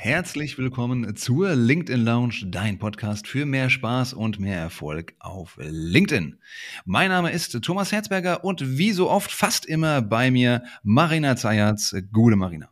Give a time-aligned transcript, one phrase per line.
[0.00, 6.38] herzlich willkommen zur LinkedIn Lounge, dein Podcast für mehr Spaß und mehr Erfolg auf LinkedIn.
[6.84, 11.96] Mein Name ist Thomas Herzberger und wie so oft fast immer bei mir Marina Zayatz.
[12.12, 12.70] Gute Marina.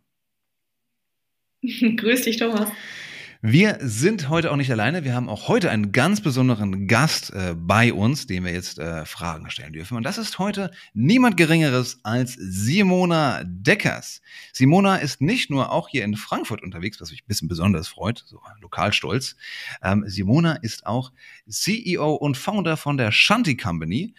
[1.63, 2.71] Grüß dich, Thomas.
[3.43, 5.05] Wir sind heute auch nicht alleine.
[5.05, 9.05] Wir haben auch heute einen ganz besonderen Gast äh, bei uns, dem wir jetzt äh,
[9.05, 9.97] Fragen stellen dürfen.
[9.97, 14.23] Und das ist heute niemand Geringeres als Simona Deckers.
[14.55, 18.25] Simona ist nicht nur auch hier in Frankfurt unterwegs, was mich ein bisschen besonders freut,
[18.27, 19.37] so lokalstolz.
[19.83, 21.13] Ähm, Simona ist auch
[21.47, 24.15] CEO und Founder von der Shanti Company,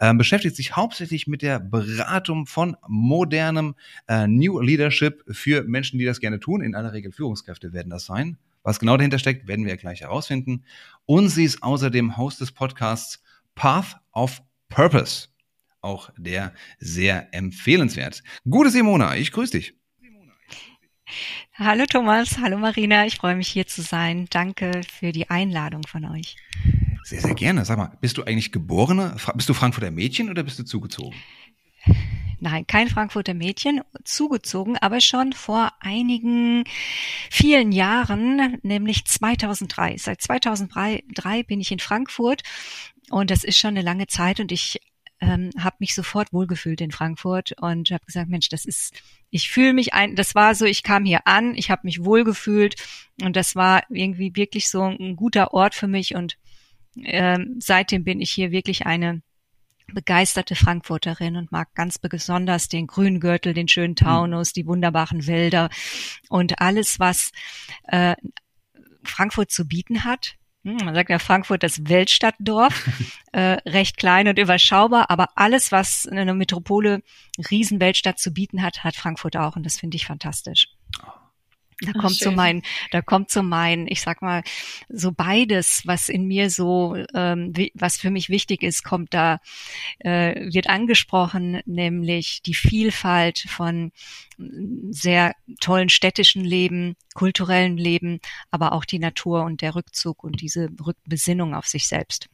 [0.00, 3.74] ähm, beschäftigt sich hauptsächlich mit der Beratung von modernem
[4.08, 6.62] äh, New Leadership für Menschen, die das gerne tun.
[6.62, 8.38] In aller Regel Führungskräfte werden das sein.
[8.62, 10.64] Was genau dahinter steckt, werden wir gleich herausfinden.
[11.04, 13.22] Und sie ist außerdem Host des Podcasts
[13.54, 15.28] Path of Purpose.
[15.80, 18.22] Auch der sehr empfehlenswert.
[18.48, 19.74] Gute Simona, ich grüße dich.
[21.54, 24.26] Hallo Thomas, hallo Marina, ich freue mich hier zu sein.
[24.30, 26.36] Danke für die Einladung von euch.
[27.04, 27.64] Sehr, sehr gerne.
[27.64, 31.18] Sag mal, bist du eigentlich geborene, bist du Frankfurter Mädchen oder bist du zugezogen?
[32.44, 36.64] Nein, kein Frankfurter Mädchen, zugezogen, aber schon vor einigen
[37.30, 39.96] vielen Jahren, nämlich 2003.
[39.98, 42.42] Seit 2003 bin ich in Frankfurt
[43.10, 44.80] und das ist schon eine lange Zeit und ich
[45.20, 49.72] ähm, habe mich sofort wohlgefühlt in Frankfurt und habe gesagt, Mensch, das ist, ich fühle
[49.72, 52.74] mich ein, das war so, ich kam hier an, ich habe mich wohlgefühlt
[53.22, 56.38] und das war irgendwie wirklich so ein guter Ort für mich und
[57.04, 59.22] ähm, seitdem bin ich hier wirklich eine
[59.92, 64.06] begeisterte Frankfurterin und mag ganz besonders den grünen Gürtel, den schönen hm.
[64.06, 65.70] Taunus, die wunderbaren Wälder
[66.28, 67.32] und alles, was
[67.84, 68.14] äh,
[69.04, 70.36] Frankfurt zu bieten hat.
[70.64, 72.88] Hm, man sagt ja Frankfurt das Weltstadtdorf,
[73.32, 77.02] äh, recht klein und überschaubar, aber alles, was eine Metropole,
[77.50, 80.68] Riesenweltstadt zu bieten hat, hat Frankfurt auch und das finde ich fantastisch.
[81.84, 82.30] Da kommt schön.
[82.30, 84.42] so mein, da kommt so mein, ich sag mal,
[84.88, 89.40] so beides, was in mir so, ähm, was für mich wichtig ist, kommt da,
[89.98, 93.92] äh, wird angesprochen, nämlich die Vielfalt von
[94.90, 100.68] sehr tollen städtischen Leben, kulturellen Leben, aber auch die Natur und der Rückzug und diese
[100.84, 102.28] Rückbesinnung auf sich selbst.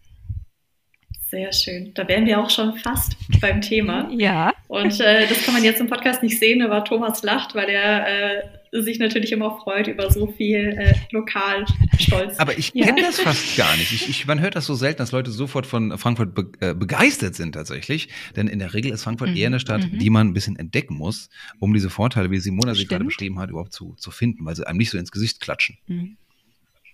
[1.31, 1.92] Sehr schön.
[1.92, 4.08] Da wären wir auch schon fast beim Thema.
[4.10, 4.54] Ja.
[4.66, 8.06] Und äh, das kann man jetzt im Podcast nicht sehen, aber Thomas lacht, weil er
[8.06, 8.42] äh,
[8.73, 12.39] sich natürlich immer freut über so viel äh, Lokalstolz.
[12.39, 13.06] Aber ich kenne ja.
[13.06, 13.93] das fast gar nicht.
[13.93, 17.34] Ich, ich, man hört das so selten, dass Leute sofort von Frankfurt be äh, begeistert
[17.34, 18.09] sind tatsächlich.
[18.37, 19.37] Denn in der Regel ist Frankfurt mhm.
[19.37, 19.99] eher eine Stadt, mhm.
[19.99, 23.51] die man ein bisschen entdecken muss, um diese Vorteile, wie Simona sie gerade beschrieben hat,
[23.51, 25.79] überhaupt zu, zu finden, weil sie einem nicht so ins Gesicht klatschen.
[25.87, 26.17] Mhm.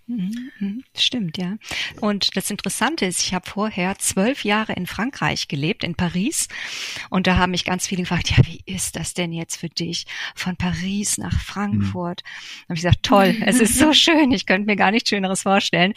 [0.07, 0.83] Mhm, mhm.
[0.95, 1.57] Stimmt, ja.
[1.99, 6.47] Und das Interessante ist, ich habe vorher zwölf Jahre in Frankreich gelebt, in Paris.
[7.09, 10.05] Und da haben mich ganz viele gefragt, ja, wie ist das denn jetzt für dich?
[10.35, 12.21] Von Paris nach Frankfurt.
[12.23, 12.59] Mhm.
[12.59, 15.41] Da habe ich gesagt, toll, es ist so schön, ich könnte mir gar nichts Schöneres
[15.41, 15.93] vorstellen.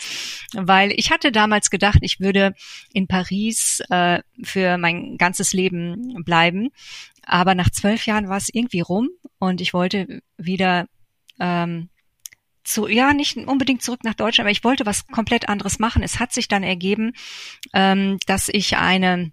[0.54, 2.54] Weil ich hatte damals gedacht, ich würde
[2.94, 6.70] in Paris äh, für mein ganzes Leben bleiben.
[7.24, 10.88] Aber nach zwölf Jahren war es irgendwie rum und ich wollte wieder
[11.38, 11.90] ähm,
[12.68, 16.02] zu, ja, nicht unbedingt zurück nach Deutschland, aber ich wollte was komplett anderes machen.
[16.02, 17.12] Es hat sich dann ergeben,
[17.72, 19.32] ähm, dass ich eine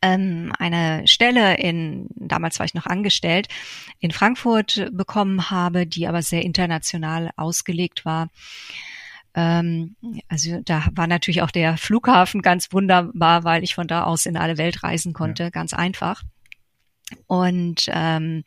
[0.00, 3.48] ähm, eine Stelle in, damals war ich noch angestellt,
[3.98, 8.28] in Frankfurt bekommen habe, die aber sehr international ausgelegt war.
[9.34, 9.96] Ähm,
[10.28, 14.36] also da war natürlich auch der Flughafen ganz wunderbar, weil ich von da aus in
[14.36, 15.50] alle Welt reisen konnte, ja.
[15.50, 16.22] ganz einfach.
[17.26, 18.44] Und ähm,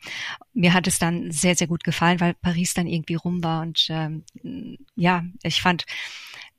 [0.54, 3.62] mir hat es dann sehr, sehr gut gefallen, weil Paris dann irgendwie rum war.
[3.62, 4.24] Und ähm,
[4.94, 5.84] ja, ich fand,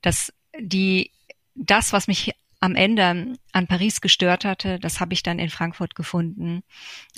[0.01, 1.11] dass die
[1.55, 5.95] das, was mich am Ende an Paris gestört hatte, das habe ich dann in Frankfurt
[5.95, 6.63] gefunden.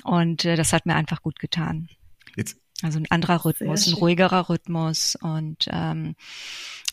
[0.04, 1.90] Und äh, das hat mir einfach gut getan.
[2.36, 2.58] Jetzt.
[2.82, 6.16] Also ein anderer Rhythmus, ein ruhigerer Rhythmus und ähm,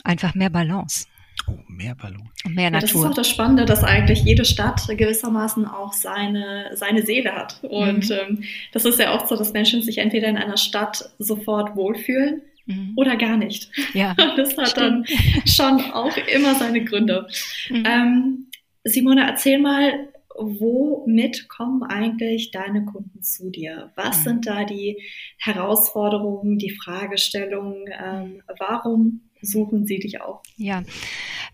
[0.03, 1.07] einfach mehr Balance.
[1.49, 2.29] Oh, mehr Ballon.
[2.49, 2.73] Mehr Natur.
[2.73, 7.33] Ja, das ist auch das Spannende, dass eigentlich jede Stadt gewissermaßen auch seine, seine Seele
[7.35, 7.61] hat.
[7.63, 8.17] Und mhm.
[8.29, 12.43] ähm, das ist ja oft so, dass Menschen sich entweder in einer Stadt sofort wohlfühlen
[12.67, 12.93] mhm.
[12.97, 13.71] oder gar nicht.
[13.95, 15.09] Ja, das hat stimmt.
[15.09, 17.29] dann schon auch immer seine Gründe.
[17.71, 17.85] Mhm.
[17.87, 18.47] Ähm,
[18.85, 20.09] Simone, erzähl mal,
[20.39, 23.93] womit kommen eigentlich deine Kunden zu dir?
[23.95, 24.25] Was mhm.
[24.25, 25.03] sind da die
[25.39, 27.85] Herausforderungen, die Fragestellungen?
[27.99, 30.43] Ähm, warum suchen sie dich auf?
[30.57, 30.83] Ja,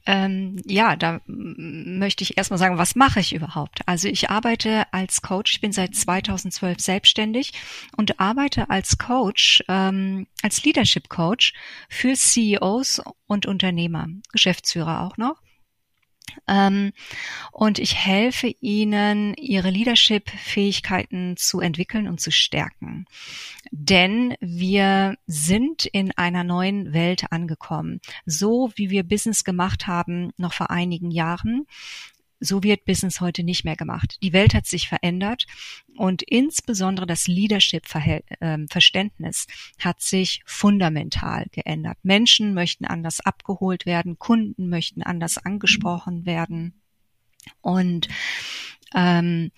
[0.07, 3.81] ähm, ja, da möchte ich erstmal sagen, was mache ich überhaupt?
[3.87, 7.53] Also ich arbeite als Coach, ich bin seit 2012 selbstständig
[7.97, 11.53] und arbeite als Coach, ähm, als Leadership Coach
[11.89, 15.41] für CEOs und Unternehmer, Geschäftsführer auch noch.
[16.49, 16.93] Ähm,
[17.51, 23.07] und ich helfe ihnen, ihre Leadership-Fähigkeiten zu entwickeln und zu stärken.
[23.71, 28.01] Denn wir sind in einer neuen Welt angekommen.
[28.27, 31.67] So wie wir Business gemacht haben noch vor einigen Jahren,
[32.43, 34.19] so wird Business heute nicht mehr gemacht.
[34.23, 35.47] Die Welt hat sich verändert
[35.97, 41.99] und insbesondere das Leadership-Verständnis ähm, hat sich fundamental geändert.
[42.03, 46.75] Menschen möchten anders abgeholt werden, Kunden möchten anders angesprochen werden
[47.61, 48.09] und
[48.95, 49.53] ähm,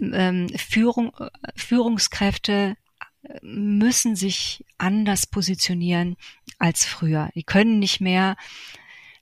[0.00, 1.12] ähm, Führung,
[1.56, 2.76] Führungskräfte
[3.42, 6.16] müssen sich anders positionieren
[6.58, 7.30] als früher.
[7.34, 8.36] Die können nicht mehr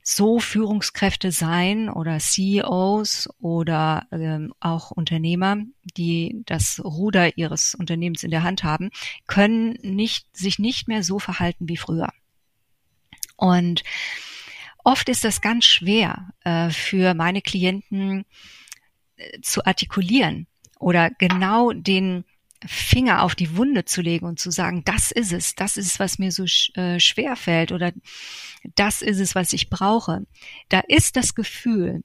[0.03, 5.59] so Führungskräfte sein oder CEOs oder ähm, auch Unternehmer,
[5.97, 8.91] die das Ruder ihres Unternehmens in der Hand haben,
[9.27, 12.11] können nicht, sich nicht mehr so verhalten wie früher.
[13.37, 13.85] Und
[14.85, 18.25] oft ist das ganz schwer äh, für meine Klienten
[19.17, 20.47] äh, zu artikulieren
[20.79, 22.25] oder genau den
[22.67, 25.99] Finger auf die Wunde zu legen und zu sagen, das ist es, das ist es,
[25.99, 26.45] was mir so
[26.75, 27.93] äh, schwer fällt oder
[28.75, 30.27] das ist es, was ich brauche.
[30.69, 32.03] Da ist das Gefühl,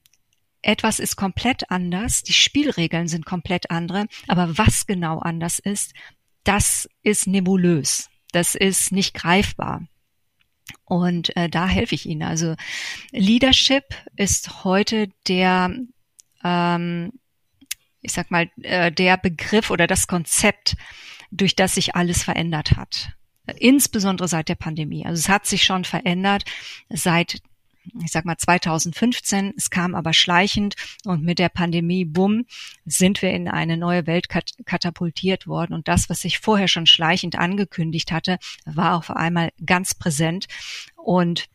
[0.62, 5.94] etwas ist komplett anders, die Spielregeln sind komplett andere, aber was genau anders ist,
[6.44, 9.88] das ist nebulös, das ist nicht greifbar.
[10.83, 12.24] Und äh, da helfe ich Ihnen.
[12.24, 12.56] Also
[13.12, 13.83] Leadership
[14.15, 15.71] ist heute der
[16.44, 17.13] ähm,
[18.07, 20.75] ich sag mal, äh, der Begriff oder das Konzept,
[21.31, 23.09] durch das sich alles verändert hat.
[23.57, 25.06] Insbesondere seit der Pandemie.
[25.06, 26.44] Also es hat sich schon verändert
[26.89, 27.42] seit
[28.04, 30.75] ich sag mal 2015, es kam aber schleichend
[31.06, 32.45] und mit der Pandemie, bumm,
[32.86, 34.27] sind wir in eine neue Welt
[34.65, 39.94] katapultiert worden und das, was sich vorher schon schleichend angekündigt hatte, war auf einmal ganz
[39.94, 40.48] präsent
[40.95, 41.45] und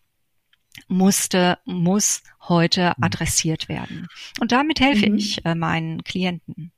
[0.88, 3.04] musste, muss heute mhm.
[3.04, 4.08] adressiert werden.
[4.40, 5.16] Und damit helfe mhm.
[5.16, 6.72] ich äh, meinen Klienten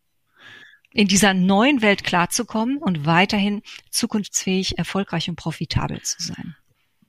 [0.92, 6.54] in dieser neuen Welt klarzukommen und weiterhin zukunftsfähig, erfolgreich und profitabel zu sein.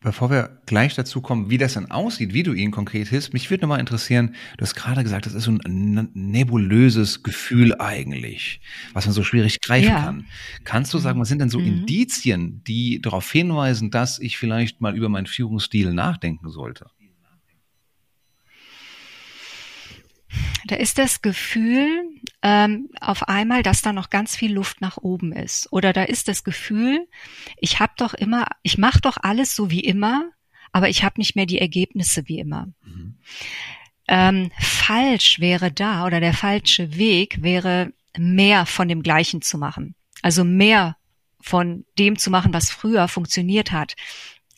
[0.05, 3.49] Bevor wir gleich dazu kommen, wie das dann aussieht, wie du ihn konkret hilfst, mich
[3.49, 8.61] würde nochmal interessieren, du hast gerade gesagt, das ist so ein nebulöses Gefühl eigentlich,
[8.93, 10.03] was man so schwierig greifen ja.
[10.03, 10.25] kann.
[10.63, 11.65] Kannst du sagen, was sind denn so mhm.
[11.65, 16.85] Indizien, die darauf hinweisen, dass ich vielleicht mal über meinen Führungsstil nachdenken sollte?
[20.65, 21.87] Da ist das Gefühl
[22.41, 25.71] ähm, auf einmal, dass da noch ganz viel Luft nach oben ist.
[25.71, 27.07] Oder da ist das Gefühl,
[27.57, 30.31] ich habe doch immer, ich mache doch alles so wie immer,
[30.71, 32.67] aber ich habe nicht mehr die Ergebnisse wie immer.
[32.83, 33.17] Mhm.
[34.07, 39.95] Ähm, falsch wäre da oder der falsche Weg wäre, mehr von dem Gleichen zu machen.
[40.21, 40.97] Also mehr
[41.41, 43.95] von dem zu machen, was früher funktioniert hat.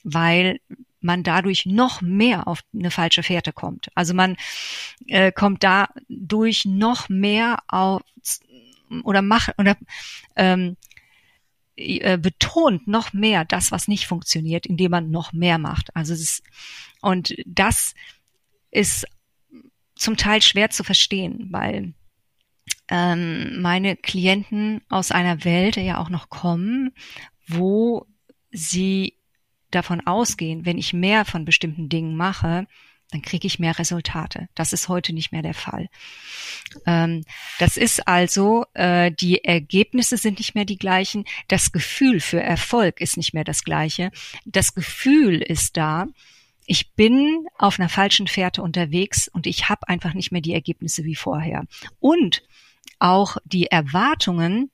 [0.03, 0.59] Weil
[0.99, 3.89] man dadurch noch mehr auf eine falsche Fährte kommt.
[3.95, 4.37] Also man
[5.07, 8.01] äh, kommt dadurch noch mehr auf
[9.03, 9.77] oder macht oder
[10.35, 10.77] ähm,
[11.75, 15.95] äh, betont noch mehr das, was nicht funktioniert, indem man noch mehr macht.
[15.95, 16.43] Also es ist,
[17.01, 17.93] und das
[18.71, 19.05] ist
[19.95, 21.93] zum Teil schwer zu verstehen, weil
[22.89, 26.93] ähm, meine Klienten aus einer Welt ja auch noch kommen,
[27.47, 28.05] wo
[28.51, 29.16] sie
[29.77, 32.67] davon ausgehen, wenn ich mehr von bestimmten Dingen mache,
[33.11, 34.49] dann kriege ich mehr Resultate.
[34.53, 35.87] Das ist heute nicht mehr der Fall.
[36.85, 37.23] Ähm,
[37.57, 42.99] das ist also, äh, die Ergebnisse sind nicht mehr die gleichen, das Gefühl für Erfolg
[42.99, 44.11] ist nicht mehr das gleiche.
[44.45, 46.07] Das Gefühl ist da,
[46.65, 51.05] ich bin auf einer falschen Fährte unterwegs und ich habe einfach nicht mehr die Ergebnisse
[51.05, 51.63] wie vorher.
[51.99, 52.43] Und
[52.99, 54.69] auch die Erwartungen,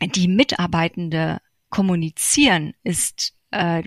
[0.00, 3.82] die Mitarbeitende kommunizieren, ist äh,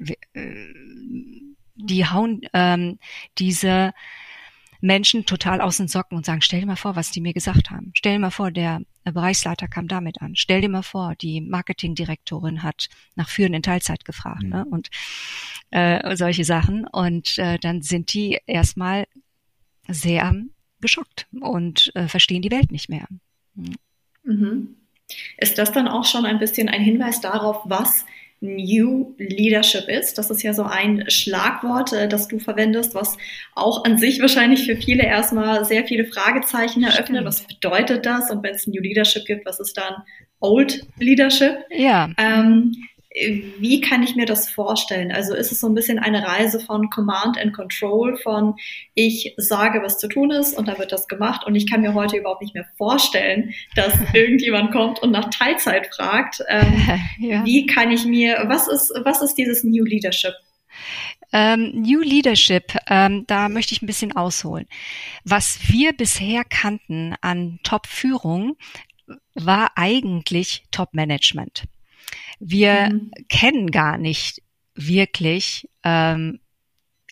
[1.76, 3.00] die hauen ähm,
[3.38, 3.94] diese
[4.80, 7.72] Menschen total aus den Socken und sagen, stell dir mal vor, was die mir gesagt
[7.72, 7.92] haben.
[7.96, 10.36] Stell dir mal vor, der Bereichsleiter kam damit an.
[10.36, 14.50] Stell dir mal vor, die Marketingdirektorin hat nach Führen in Teilzeit gefragt mhm.
[14.50, 14.66] ne?
[14.70, 14.90] und
[15.72, 16.86] äh, solche Sachen.
[16.86, 19.08] Und äh, dann sind die erstmal
[19.88, 20.36] sehr
[20.80, 23.08] geschockt und äh, verstehen die Welt nicht mehr.
[23.56, 23.76] Mhm.
[24.24, 24.76] mhm.
[25.38, 28.06] Ist das dann auch schon ein bisschen ein Hinweis darauf, was
[28.40, 30.18] New Leadership ist.
[30.18, 33.18] Das ist ja so ein Schlagwort, äh, das du verwendest, was
[33.56, 37.08] auch an sich wahrscheinlich für viele erstmal sehr viele Fragezeichen eröffnet.
[37.08, 37.26] Stimmt.
[37.26, 38.30] Was bedeutet das?
[38.30, 39.96] Und wenn es New Leadership gibt, was ist dann
[40.40, 41.58] Old Leadership?
[41.72, 42.10] Ja.
[42.18, 42.74] Ähm,
[43.60, 45.12] wie kann ich mir das vorstellen?
[45.12, 48.56] Also ist es so ein bisschen eine Reise von Command and Control, von
[48.94, 51.94] ich sage, was zu tun ist und dann wird das gemacht und ich kann mir
[51.94, 56.42] heute überhaupt nicht mehr vorstellen, dass irgendjemand kommt und nach Teilzeit fragt.
[56.48, 57.46] Ähm, ja.
[57.46, 60.34] Wie kann ich mir, was ist, was ist dieses New Leadership?
[61.34, 64.66] Ähm, New Leadership, ähm, da möchte ich ein bisschen ausholen.
[65.26, 68.56] Was wir bisher kannten an Top-Führung,
[69.34, 71.66] war eigentlich Top-Management.
[72.40, 73.12] Wir mhm.
[73.30, 74.42] kennen gar nicht
[74.76, 76.40] wirklich ähm,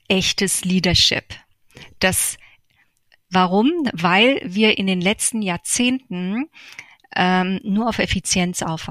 [0.08, 1.34] echtes Leadership.
[2.00, 2.38] Das
[3.36, 3.70] Warum?
[3.92, 6.50] Weil wir in den letzten Jahrzehnten
[7.16, 8.90] ähm, nur auf Effizienz auf,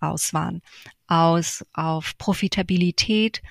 [0.00, 0.60] aus waren,
[1.06, 3.42] aus auf Profitabilität,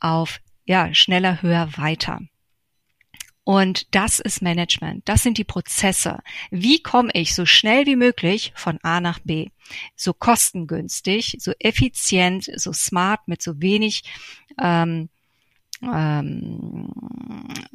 [0.00, 2.20] auf ja schneller, höher, weiter.
[3.46, 5.08] Und das ist Management.
[5.08, 6.18] Das sind die Prozesse.
[6.50, 9.50] Wie komme ich so schnell wie möglich von A nach B?
[9.94, 14.02] So kostengünstig, so effizient, so smart, mit so wenig
[14.60, 15.10] ähm,
[15.80, 16.90] ähm,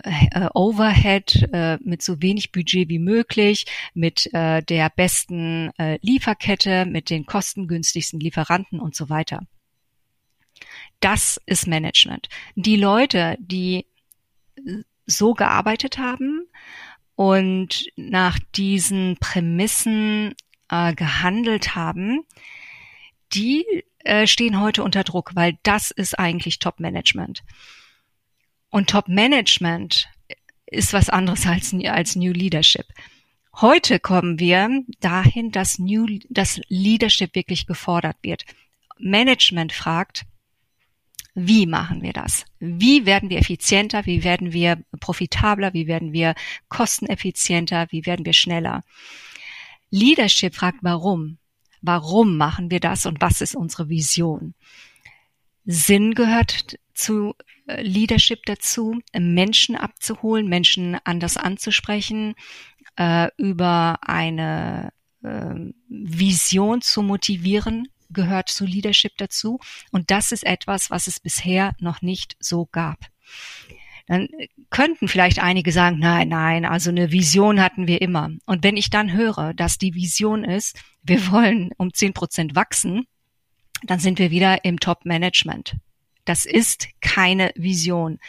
[0.03, 6.85] äh, Overhead äh, mit so wenig Budget wie möglich, mit äh, der besten äh, Lieferkette,
[6.85, 9.47] mit den kostengünstigsten Lieferanten und so weiter.
[10.99, 12.27] Das ist Management.
[12.55, 13.85] Die Leute, die
[15.05, 16.47] so gearbeitet haben
[17.15, 20.35] und nach diesen Prämissen
[20.69, 22.25] äh, gehandelt haben,
[23.33, 23.65] die
[23.99, 27.43] äh, stehen heute unter Druck, weil das ist eigentlich Top-Management.
[28.69, 30.09] Und Top-Management
[30.65, 32.85] ist was anderes als, als New Leadership.
[33.59, 38.45] Heute kommen wir dahin, dass New, dass Leadership wirklich gefordert wird.
[38.97, 40.23] Management fragt,
[41.33, 42.45] wie machen wir das?
[42.59, 44.05] Wie werden wir effizienter?
[44.05, 45.73] Wie werden wir profitabler?
[45.73, 46.35] Wie werden wir
[46.67, 47.87] kosteneffizienter?
[47.89, 48.83] Wie werden wir schneller?
[49.89, 51.37] Leadership fragt, warum?
[51.81, 54.53] Warum machen wir das und was ist unsere Vision?
[55.65, 57.33] Sinn gehört zu
[57.67, 62.35] äh, Leadership dazu, Menschen abzuholen, Menschen anders anzusprechen,
[62.97, 64.91] äh, über eine
[65.23, 65.55] äh,
[65.87, 69.59] Vision zu motivieren, gehört zu Leadership dazu.
[69.91, 72.97] Und das ist etwas, was es bisher noch nicht so gab.
[74.07, 74.27] Dann
[74.69, 78.29] könnten vielleicht einige sagen, nein, nein, also eine Vision hatten wir immer.
[78.45, 83.07] Und wenn ich dann höre, dass die Vision ist, wir wollen um zehn Prozent wachsen,
[83.83, 85.75] dann sind wir wieder im Top-Management.
[86.25, 88.19] Das ist keine Vision.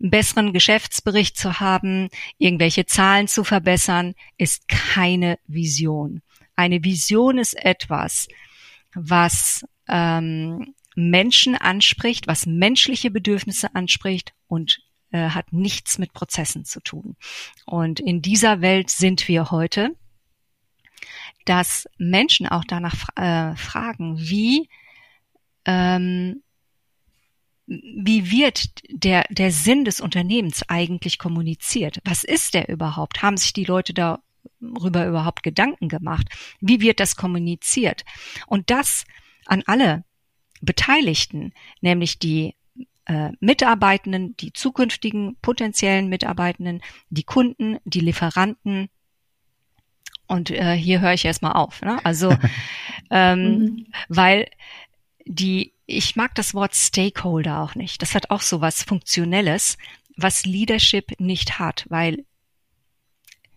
[0.00, 2.08] Einen besseren Geschäftsbericht zu haben,
[2.38, 6.22] irgendwelche Zahlen zu verbessern, ist keine Vision.
[6.56, 8.28] Eine Vision ist etwas,
[8.94, 16.80] was ähm, Menschen anspricht, was menschliche Bedürfnisse anspricht und äh, hat nichts mit Prozessen zu
[16.80, 17.16] tun.
[17.66, 19.90] Und in dieser Welt sind wir heute,
[21.44, 24.68] dass Menschen auch danach äh, fragen, wie
[25.66, 26.42] ähm,
[27.66, 31.98] wie wird der, der Sinn des Unternehmens eigentlich kommuniziert?
[32.04, 33.22] Was ist der überhaupt?
[33.22, 33.94] Haben sich die Leute
[34.60, 36.28] darüber überhaupt Gedanken gemacht?
[36.60, 38.04] Wie wird das kommuniziert?
[38.46, 39.04] Und das
[39.46, 40.04] an alle
[40.60, 42.54] Beteiligten, nämlich die
[43.06, 48.88] äh, Mitarbeitenden, die zukünftigen potenziellen Mitarbeitenden, die Kunden, die Lieferanten.
[50.26, 51.82] Und äh, hier höre ich erstmal auf.
[51.82, 51.98] Ne?
[52.04, 52.34] Also,
[53.10, 53.86] ähm, mhm.
[54.08, 54.48] weil
[55.26, 58.00] die ich mag das Wort Stakeholder auch nicht.
[58.02, 59.76] Das hat auch so was Funktionelles,
[60.16, 62.24] was Leadership nicht hat, weil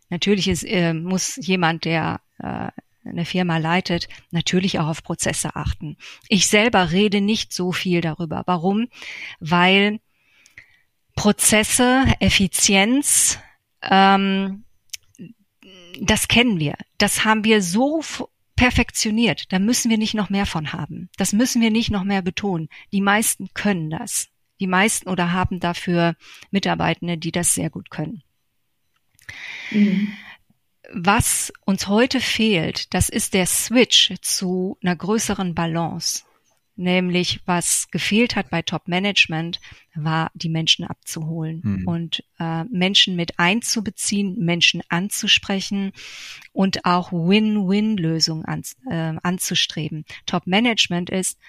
[0.09, 2.69] natürlich ist, äh, muss jemand, der äh,
[3.05, 5.97] eine Firma leitet, natürlich auch auf Prozesse achten.
[6.27, 8.43] Ich selber rede nicht so viel darüber.
[8.45, 8.87] Warum?
[9.39, 9.99] Weil
[11.15, 13.39] Prozesse, Effizienz,
[13.81, 14.63] ähm,
[15.99, 16.75] das kennen wir.
[16.97, 18.03] Das haben wir so
[18.55, 19.51] perfektioniert.
[19.51, 21.09] Da müssen wir nicht noch mehr von haben.
[21.17, 22.69] Das müssen wir nicht noch mehr betonen.
[22.91, 24.27] Die meisten können das.
[24.59, 26.15] Die meisten oder haben dafür
[26.51, 28.23] Mitarbeitende, die das sehr gut können.
[29.71, 30.13] Mhm.
[30.93, 36.23] Was uns heute fehlt, das ist der Switch zu einer größeren Balance.
[36.79, 39.59] Nämlich, was gefehlt hat bei Top Management,
[39.95, 41.87] war, die Menschen abzuholen mhm.
[41.87, 45.91] und äh, Menschen mit einzubeziehen, Menschen anzusprechen
[46.53, 50.05] und auch Win-Win-Lösungen an, äh, anzustreben.
[50.27, 51.39] Top Management ist,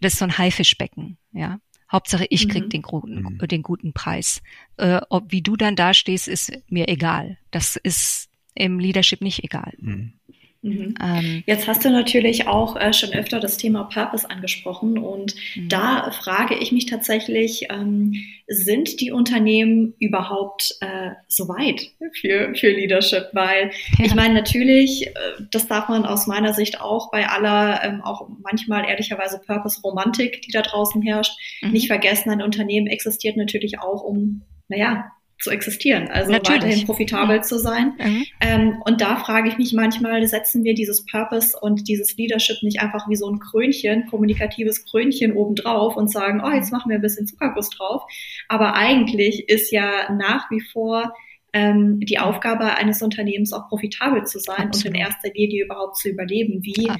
[0.00, 1.58] das ist so ein Haifischbecken, ja.
[1.90, 2.70] Hauptsache, ich krieg mhm.
[2.70, 3.38] den, guten, mhm.
[3.48, 4.42] den guten Preis.
[4.76, 7.38] Äh, ob wie du dann dastehst, ist mir egal.
[7.50, 9.72] Das ist im Leadership nicht egal.
[9.78, 10.12] Mhm.
[10.60, 10.94] Mhm.
[11.00, 15.68] Ähm, Jetzt hast du natürlich auch äh, schon öfter das Thema Purpose angesprochen und mhm.
[15.68, 18.14] da frage ich mich tatsächlich, ähm,
[18.48, 23.28] sind die Unternehmen überhaupt äh, so weit für, für Leadership?
[23.32, 24.04] Weil ja.
[24.04, 25.12] ich meine, natürlich, äh,
[25.52, 30.50] das darf man aus meiner Sicht auch bei aller, ähm, auch manchmal ehrlicherweise Purpose-Romantik, die
[30.50, 31.70] da draußen herrscht, mhm.
[31.70, 36.62] nicht vergessen, ein Unternehmen existiert natürlich auch, um, naja, zu existieren, also Natürlich.
[36.62, 37.42] weiterhin profitabel ja.
[37.42, 37.94] zu sein.
[37.98, 38.24] Mhm.
[38.40, 42.80] Ähm, und da frage ich mich manchmal, setzen wir dieses Purpose und dieses Leadership nicht
[42.80, 47.02] einfach wie so ein Krönchen, kommunikatives Krönchen obendrauf und sagen, oh, jetzt machen wir ein
[47.02, 48.02] bisschen Zuckerguss drauf.
[48.48, 51.14] Aber eigentlich ist ja nach wie vor
[51.52, 54.86] ähm, die Aufgabe eines Unternehmens auch profitabel zu sein Absolut.
[54.86, 56.62] und in erster Linie überhaupt zu überleben.
[56.62, 56.90] Wie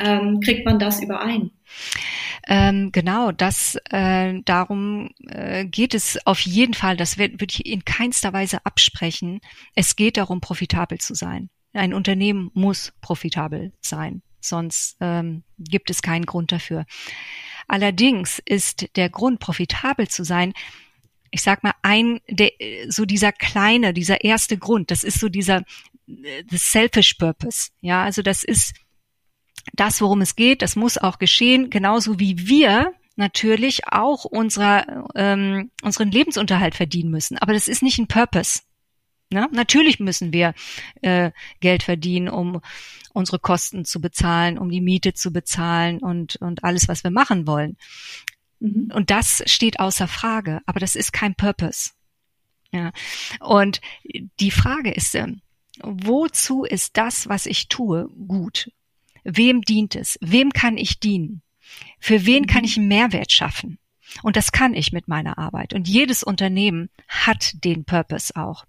[0.00, 1.50] ähm, kriegt man das überein?
[2.46, 6.96] Ähm, genau, das äh, darum äh, geht es auf jeden Fall.
[6.96, 9.40] Das würde ich in keinster Weise absprechen.
[9.74, 11.50] Es geht darum, profitabel zu sein.
[11.74, 16.86] Ein Unternehmen muss profitabel sein, sonst ähm, gibt es keinen Grund dafür.
[17.68, 20.54] Allerdings ist der Grund, profitabel zu sein,
[21.30, 22.50] ich sag mal, ein, der,
[22.88, 25.62] so dieser kleine, dieser erste Grund, das ist so dieser
[26.06, 27.70] the selfish purpose.
[27.80, 28.74] Ja, also das ist
[29.74, 35.70] das, worum es geht, das muss auch geschehen, genauso wie wir natürlich auch unserer, ähm,
[35.82, 37.36] unseren Lebensunterhalt verdienen müssen.
[37.38, 38.60] Aber das ist nicht ein Purpose.
[39.30, 39.48] Ne?
[39.52, 40.54] Natürlich müssen wir
[41.02, 42.62] äh, Geld verdienen, um
[43.12, 47.46] unsere Kosten zu bezahlen, um die Miete zu bezahlen und, und alles, was wir machen
[47.46, 47.76] wollen.
[48.60, 48.90] Mhm.
[48.94, 51.90] Und das steht außer Frage, aber das ist kein Purpose.
[52.72, 52.92] Ja.
[53.40, 53.80] Und
[54.40, 55.26] die Frage ist, äh,
[55.82, 58.70] wozu ist das, was ich tue, gut?
[59.24, 60.18] Wem dient es?
[60.20, 61.42] Wem kann ich dienen?
[61.98, 62.64] Für wen kann mhm.
[62.64, 63.78] ich einen Mehrwert schaffen?
[64.22, 65.74] Und das kann ich mit meiner Arbeit.
[65.74, 68.64] Und jedes Unternehmen hat den Purpose auch.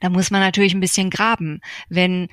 [0.00, 1.60] Da muss man natürlich ein bisschen graben.
[1.88, 2.28] Wenn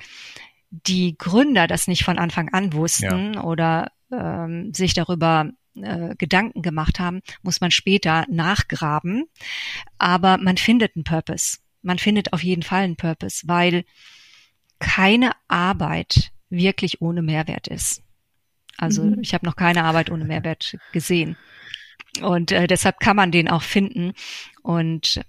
[0.70, 3.42] die Gründer das nicht von Anfang an wussten ja.
[3.42, 5.50] oder ähm, sich darüber
[5.82, 9.24] äh, Gedanken gemacht haben, muss man später nachgraben.
[9.98, 11.58] Aber man findet einen Purpose.
[11.82, 13.84] Man findet auf jeden Fall einen Purpose, weil
[14.78, 18.02] keine Arbeit wirklich ohne Mehrwert ist.
[18.76, 19.20] Also mhm.
[19.20, 21.36] ich habe noch keine Arbeit ohne Mehrwert gesehen.
[22.20, 24.12] Und äh, deshalb kann man den auch finden.
[24.62, 25.20] Und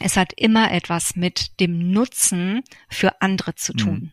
[0.00, 4.12] es hat immer etwas mit dem Nutzen für andere zu tun.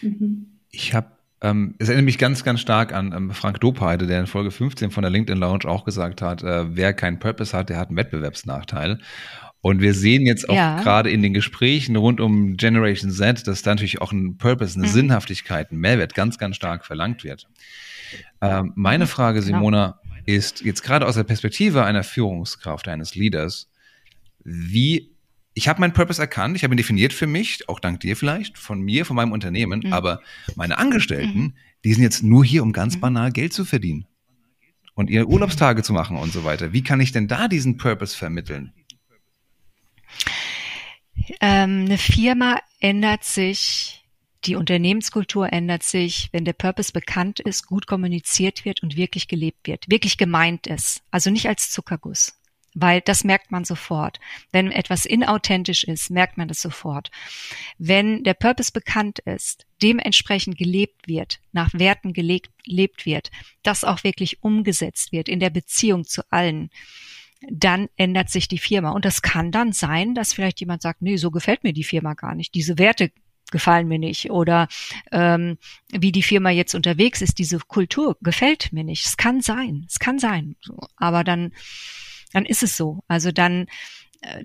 [0.00, 0.60] Mhm.
[0.70, 4.26] Ich habe ähm, es erinnert mich ganz, ganz stark an ähm, Frank Dopeide, der in
[4.26, 7.78] Folge 15 von der LinkedIn Lounge auch gesagt hat, äh, wer keinen Purpose hat, der
[7.78, 9.00] hat einen Wettbewerbsnachteil.
[9.60, 10.80] Und wir sehen jetzt auch ja.
[10.82, 14.88] gerade in den Gesprächen rund um Generation Z, dass da natürlich auch ein Purpose, eine
[14.88, 14.92] mhm.
[14.92, 17.48] Sinnhaftigkeit, ein Mehrwert ganz, ganz stark verlangt wird.
[18.40, 19.58] Ähm, meine Frage, genau.
[19.58, 20.24] Simona, genau.
[20.26, 23.68] ist jetzt gerade aus der Perspektive einer Führungskraft, eines Leaders,
[24.44, 25.11] wie
[25.54, 28.58] ich habe meinen Purpose erkannt, ich habe ihn definiert für mich, auch dank dir vielleicht,
[28.58, 29.92] von mir, von meinem Unternehmen, mhm.
[29.92, 30.20] aber
[30.56, 31.54] meine Angestellten, mhm.
[31.84, 33.00] die sind jetzt nur hier, um ganz mhm.
[33.00, 34.06] banal Geld zu verdienen
[34.94, 36.72] und ihre Urlaubstage zu machen und so weiter.
[36.72, 38.72] Wie kann ich denn da diesen Purpose vermitteln?
[41.40, 44.04] Ähm, eine Firma ändert sich,
[44.44, 49.66] die Unternehmenskultur ändert sich, wenn der Purpose bekannt ist, gut kommuniziert wird und wirklich gelebt
[49.66, 51.02] wird, wirklich gemeint ist.
[51.10, 52.41] Also nicht als Zuckerguss
[52.74, 54.18] weil das merkt man sofort.
[54.50, 57.10] Wenn etwas inauthentisch ist, merkt man das sofort.
[57.78, 63.30] Wenn der Purpose bekannt ist, dementsprechend gelebt wird, nach Werten gelebt, gelebt wird,
[63.62, 66.70] das auch wirklich umgesetzt wird in der Beziehung zu allen,
[67.50, 68.90] dann ändert sich die Firma.
[68.90, 72.14] Und das kann dann sein, dass vielleicht jemand sagt, nee, so gefällt mir die Firma
[72.14, 72.54] gar nicht.
[72.54, 73.10] Diese Werte
[73.50, 74.66] gefallen mir nicht oder
[75.12, 75.58] ähm,
[75.90, 79.04] wie die Firma jetzt unterwegs ist, diese Kultur gefällt mir nicht.
[79.04, 80.56] Es kann sein, es kann sein.
[80.96, 81.52] Aber dann
[82.32, 83.02] dann ist es so.
[83.08, 83.66] Also dann,
[84.20, 84.44] äh,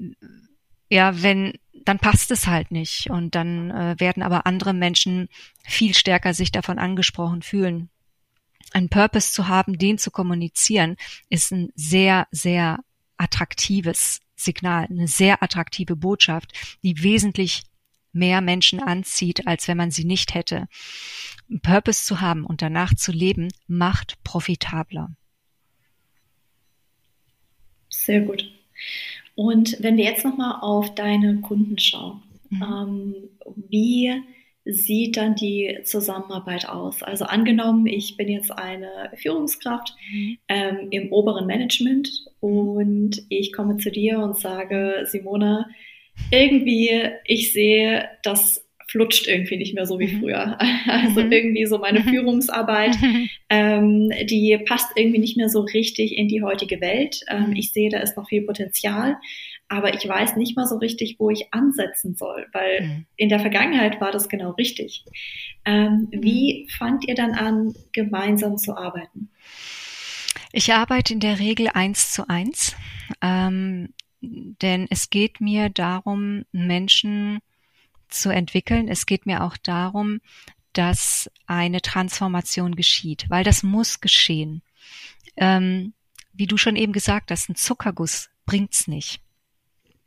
[0.90, 3.10] ja, wenn, dann passt es halt nicht.
[3.10, 5.30] Und dann äh, werden aber andere Menschen
[5.64, 7.90] viel stärker sich davon angesprochen fühlen.
[8.74, 10.98] Ein Purpose zu haben, den zu kommunizieren,
[11.30, 12.80] ist ein sehr, sehr
[13.18, 17.64] attraktives Signal, eine sehr attraktive Botschaft, die wesentlich
[18.12, 20.68] mehr Menschen anzieht, als wenn man sie nicht hätte.
[21.50, 25.12] Ein Purpose zu haben und danach zu leben, macht profitabler.
[28.08, 28.50] Sehr gut.
[29.36, 32.64] Und wenn wir jetzt nochmal auf deine Kunden schauen, mhm.
[32.64, 33.16] ähm,
[33.70, 34.14] wie
[34.64, 37.04] sieht dann die Zusammenarbeit aus?
[37.04, 40.38] Also angenommen, ich bin jetzt eine Führungskraft mhm.
[40.48, 45.68] ähm, im oberen Management und ich komme zu dir und sage, Simona,
[46.32, 50.20] irgendwie, ich sehe, dass flutscht irgendwie nicht mehr so wie mhm.
[50.20, 50.58] früher.
[50.88, 51.32] Also mhm.
[51.32, 52.10] irgendwie so meine mhm.
[52.10, 52.96] Führungsarbeit,
[53.50, 57.22] ähm, die passt irgendwie nicht mehr so richtig in die heutige Welt.
[57.30, 59.18] Ähm, ich sehe, da ist noch viel Potenzial,
[59.68, 64.00] aber ich weiß nicht mal so richtig, wo ich ansetzen soll, weil in der Vergangenheit
[64.00, 65.04] war das genau richtig.
[65.66, 69.30] Ähm, wie fangt ihr dann an, gemeinsam zu arbeiten?
[70.54, 72.76] Ich arbeite in der Regel eins zu eins,
[73.22, 73.90] ähm,
[74.22, 77.40] denn es geht mir darum, Menschen
[78.10, 78.88] zu entwickeln.
[78.88, 80.20] Es geht mir auch darum,
[80.74, 84.62] dass eine Transformation geschieht, weil das muss geschehen.
[85.36, 85.94] Ähm,
[86.34, 89.22] wie du schon eben gesagt hast, ein Zuckerguss bringt's nicht.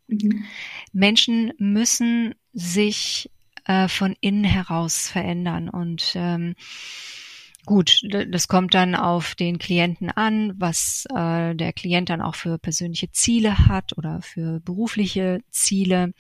[0.07, 0.45] Mhm.
[0.93, 3.31] Menschen müssen sich
[3.65, 6.55] äh, von innen heraus verändern und ähm,
[7.67, 12.59] Gut, das kommt dann auf den Klienten an, was äh, der Klient dann auch für
[12.59, 16.15] persönliche Ziele hat oder für berufliche Ziele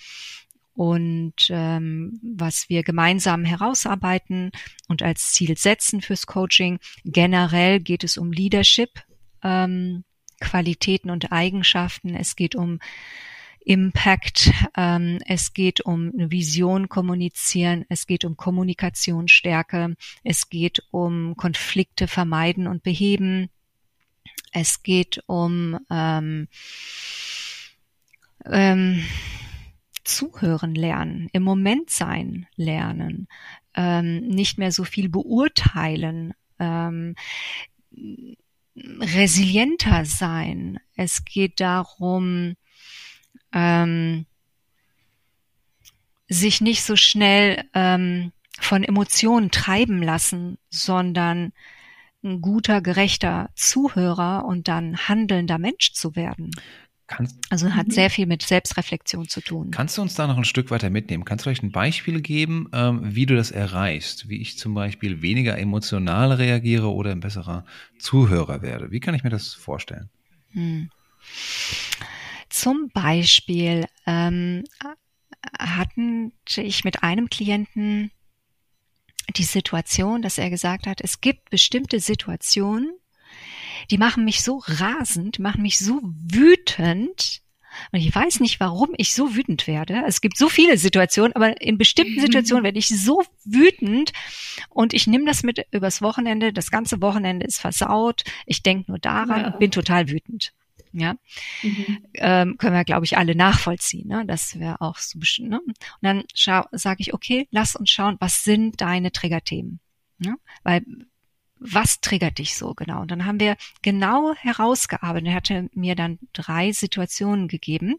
[0.80, 4.50] und ähm, was wir gemeinsam herausarbeiten
[4.88, 6.78] und als Ziel setzen fürs Coaching.
[7.04, 9.02] Generell geht es um Leadership,
[9.42, 10.04] ähm,
[10.40, 12.14] Qualitäten und Eigenschaften.
[12.14, 12.78] Es geht um
[13.62, 21.36] Impact, ähm, es geht um eine Vision kommunizieren, es geht um Kommunikationsstärke, es geht um
[21.36, 23.50] Konflikte vermeiden und beheben,
[24.50, 26.48] es geht um ähm,
[28.46, 29.04] ähm,
[30.04, 33.28] Zuhören lernen, im Moment sein lernen,
[33.74, 37.14] ähm, nicht mehr so viel beurteilen, ähm,
[38.76, 40.78] resilienter sein.
[40.96, 42.54] Es geht darum,
[43.52, 44.26] ähm,
[46.28, 51.52] sich nicht so schnell ähm, von Emotionen treiben lassen, sondern
[52.22, 56.50] ein guter, gerechter Zuhörer und dann handelnder Mensch zu werden.
[57.10, 57.92] Kannst, also hat mhm.
[57.92, 59.72] sehr viel mit Selbstreflexion zu tun.
[59.72, 61.24] Kannst du uns da noch ein Stück weiter mitnehmen?
[61.24, 64.28] Kannst du vielleicht ein Beispiel geben, ähm, wie du das erreichst?
[64.28, 67.64] Wie ich zum Beispiel weniger emotional reagiere oder ein besserer
[67.98, 68.92] Zuhörer werde?
[68.92, 70.08] Wie kann ich mir das vorstellen?
[70.52, 70.88] Hm.
[72.48, 74.62] Zum Beispiel ähm,
[75.58, 78.12] hatten ich mit einem Klienten
[79.34, 82.99] die Situation, dass er gesagt hat, es gibt bestimmte Situationen,
[83.90, 87.42] die machen mich so rasend, machen mich so wütend.
[87.92, 90.02] Und ich weiß nicht, warum ich so wütend werde.
[90.06, 94.12] Es gibt so viele Situationen, aber in bestimmten Situationen werde ich so wütend
[94.68, 96.52] und ich nehme das mit übers Wochenende.
[96.52, 98.24] Das ganze Wochenende ist versaut.
[98.46, 99.50] Ich denke nur daran, ja.
[99.50, 100.52] bin total wütend.
[100.92, 101.14] Ja,
[101.62, 102.04] mhm.
[102.14, 104.08] ähm, können wir, glaube ich, alle nachvollziehen.
[104.08, 104.24] Ne?
[104.26, 105.20] Das wäre auch so.
[105.38, 105.60] Ne?
[105.60, 109.78] Und dann sage ich, okay, lass uns schauen, was sind deine Triggerthemen?
[110.18, 110.34] Ne?
[110.64, 110.84] Weil
[111.60, 113.02] was triggert dich so genau?
[113.02, 115.28] Und dann haben wir genau herausgearbeitet.
[115.28, 117.96] Er hatte mir dann drei Situationen gegeben,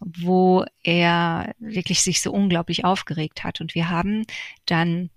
[0.00, 3.60] wo er wirklich sich so unglaublich aufgeregt hat.
[3.60, 4.26] Und wir haben
[4.66, 5.10] dann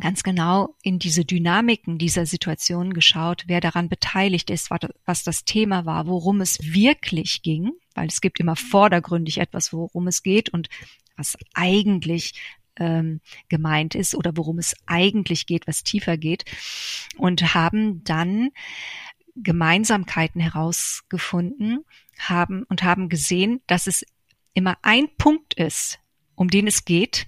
[0.00, 5.86] ganz genau in diese Dynamiken dieser Situation geschaut, wer daran beteiligt ist, was das Thema
[5.86, 10.68] war, worum es wirklich ging, weil es gibt immer vordergründig etwas, worum es geht und
[11.16, 12.34] was eigentlich
[12.78, 16.44] ähm, gemeint ist oder worum es eigentlich geht, was tiefer geht
[17.16, 18.50] und haben dann
[19.36, 21.84] Gemeinsamkeiten herausgefunden
[22.18, 24.04] haben und haben gesehen, dass es
[24.54, 25.98] immer ein Punkt ist,
[26.34, 27.26] um den es geht,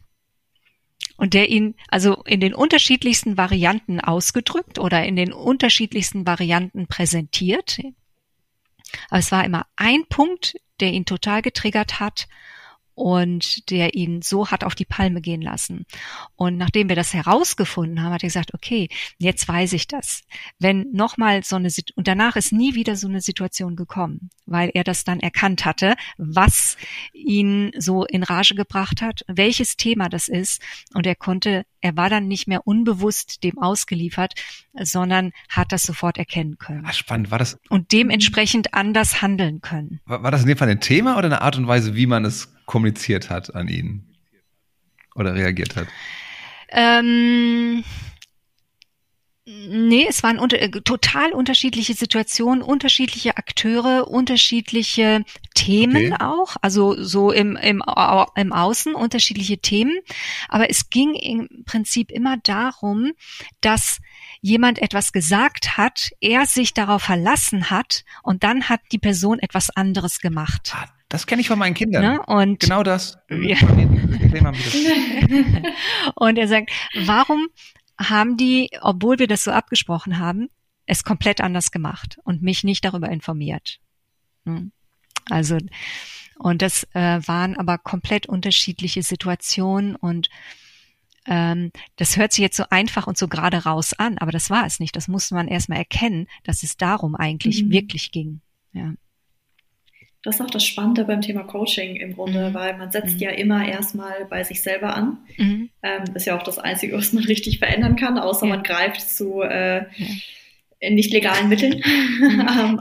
[1.18, 7.80] und der ihn also in den unterschiedlichsten Varianten ausgedrückt oder in den unterschiedlichsten Varianten präsentiert.
[9.10, 12.28] Aber es war immer ein Punkt, der ihn total getriggert hat
[12.98, 15.86] und der ihn so hat auf die Palme gehen lassen.
[16.34, 20.22] Und nachdem wir das herausgefunden haben, hat er gesagt, okay, jetzt weiß ich das.
[20.58, 24.82] Wenn nochmal so eine, und danach ist nie wieder so eine Situation gekommen, weil er
[24.82, 26.76] das dann erkannt hatte, was
[27.12, 30.60] ihn so in Rage gebracht hat, welches Thema das ist.
[30.92, 34.34] Und er konnte, er war dann nicht mehr unbewusst dem ausgeliefert,
[34.74, 36.82] sondern hat das sofort erkennen können.
[36.84, 37.58] Ach, spannend, war das?
[37.68, 40.00] Und dementsprechend anders handeln können.
[40.04, 42.24] War, war das in dem Fall ein Thema oder eine Art und Weise, wie man
[42.24, 44.14] es kommuniziert hat an ihn
[45.16, 45.88] oder reagiert hat?
[46.68, 47.82] Ähm,
[49.46, 56.22] nee, es waren unter, äh, total unterschiedliche Situationen, unterschiedliche Akteure, unterschiedliche Themen okay.
[56.22, 57.82] auch, also so im, im,
[58.36, 59.98] im Außen unterschiedliche Themen.
[60.50, 63.12] Aber es ging im Prinzip immer darum,
[63.62, 63.98] dass
[64.42, 69.70] jemand etwas gesagt hat, er sich darauf verlassen hat und dann hat die Person etwas
[69.70, 70.74] anderes gemacht.
[70.74, 72.02] Ah, das kenne ich von meinen Kindern.
[72.02, 72.22] Ne?
[72.26, 73.18] Und genau das.
[73.30, 73.56] Ja.
[76.14, 76.70] und er sagt,
[77.06, 77.48] warum
[77.98, 80.48] haben die, obwohl wir das so abgesprochen haben,
[80.86, 83.78] es komplett anders gemacht und mich nicht darüber informiert.
[84.44, 84.72] Hm.
[85.30, 85.58] Also,
[86.38, 90.30] und das äh, waren aber komplett unterschiedliche Situationen und
[91.26, 94.64] ähm, das hört sich jetzt so einfach und so gerade raus an, aber das war
[94.64, 94.96] es nicht.
[94.96, 97.70] Das musste man erstmal erkennen, dass es darum eigentlich mhm.
[97.70, 98.40] wirklich ging.
[98.72, 98.94] Ja.
[100.28, 102.54] Das ist auch das Spannende beim Thema Coaching im Grunde, mhm.
[102.54, 103.20] weil man setzt mhm.
[103.20, 105.16] ja immer erstmal bei sich selber an.
[105.38, 105.70] Mhm.
[105.82, 108.54] Ähm, ist ja auch das Einzige, was man richtig verändern kann, außer ja.
[108.54, 110.90] man greift zu äh, ja.
[110.90, 111.82] nicht legalen Mitteln.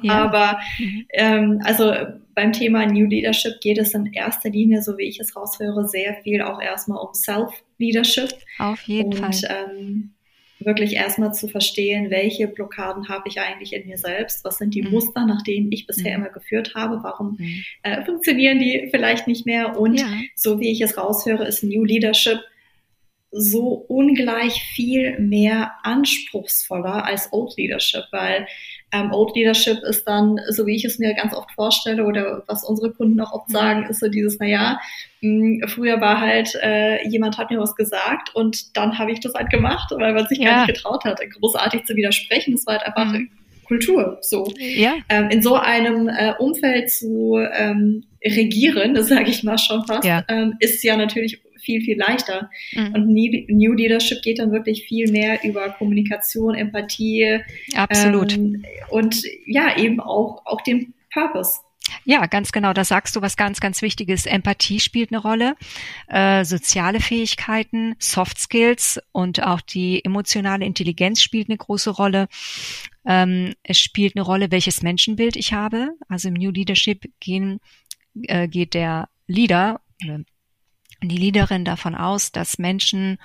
[0.04, 0.26] Ja.
[0.26, 1.06] Aber mhm.
[1.14, 1.94] ähm, also
[2.36, 6.16] beim Thema New Leadership geht es in erster Linie, so wie ich es raushöre, sehr
[6.24, 8.34] viel auch erstmal um Self-Leadership.
[8.60, 9.68] Auf jeden Und, Fall.
[9.72, 10.12] Ähm,
[10.60, 14.82] wirklich erstmal zu verstehen, welche Blockaden habe ich eigentlich in mir selbst, was sind die
[14.82, 14.92] mhm.
[14.92, 16.26] Muster, nach denen ich bisher mhm.
[16.26, 17.64] immer geführt habe, warum mhm.
[17.84, 20.08] äh, funktionieren die vielleicht nicht mehr und ja.
[20.36, 22.40] so wie ich es raushöre, ist New Leadership
[23.32, 28.48] so ungleich viel mehr anspruchsvoller als Old Leadership, weil
[28.92, 32.64] ähm, Old Leadership ist dann, so wie ich es mir ganz oft vorstelle oder was
[32.64, 33.54] unsere Kunden auch oft mhm.
[33.54, 34.80] sagen, ist so dieses, naja,
[35.22, 39.20] mh, hm, früher war halt, äh, jemand hat mir was gesagt und dann habe ich
[39.20, 40.46] das halt gemacht, weil man sich ja.
[40.46, 42.54] gar nicht getraut hat, großartig zu widersprechen.
[42.54, 43.30] Das war halt einfach mhm.
[43.68, 44.20] Kultur.
[44.22, 44.96] So ja.
[45.10, 50.06] ähm, in so einem äh, Umfeld zu ähm, regieren, das sage ich mal schon fast,
[50.06, 50.24] ja.
[50.30, 52.50] ähm, ist ja natürlich viel, viel leichter.
[52.74, 52.94] Mhm.
[52.96, 57.42] Und New Leadership geht dann wirklich viel mehr über Kommunikation, Empathie.
[57.76, 58.36] Absolut.
[58.36, 61.60] Ähm, und ja, eben auch, auch den Purpose.
[62.06, 62.74] Ja, ganz genau.
[62.74, 64.26] Da sagst du was ganz, ganz Wichtiges.
[64.26, 65.56] Empathie spielt eine Rolle,
[66.08, 72.28] äh, soziale Fähigkeiten, Soft Skills und auch die emotionale Intelligenz spielt eine große Rolle.
[73.06, 75.92] Ähm, es spielt eine Rolle, welches Menschenbild ich habe.
[76.10, 77.60] Also im New Leadership gehen,
[78.24, 79.82] äh, geht der Leader,
[81.02, 83.18] die Leaderin davon aus, dass Menschen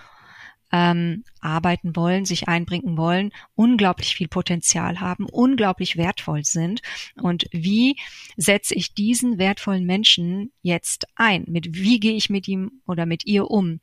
[0.73, 6.81] ähm, arbeiten wollen, sich einbringen wollen, unglaublich viel Potenzial haben, unglaublich wertvoll sind.
[7.21, 7.97] Und wie
[8.37, 11.45] setze ich diesen wertvollen Menschen jetzt ein?
[11.47, 13.81] Mit wie gehe ich mit ihm oder mit ihr um?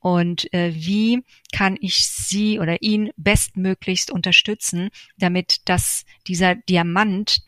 [0.00, 7.38] Und äh, wie kann ich sie oder ihn bestmöglichst unterstützen, damit dass dieser Diamant,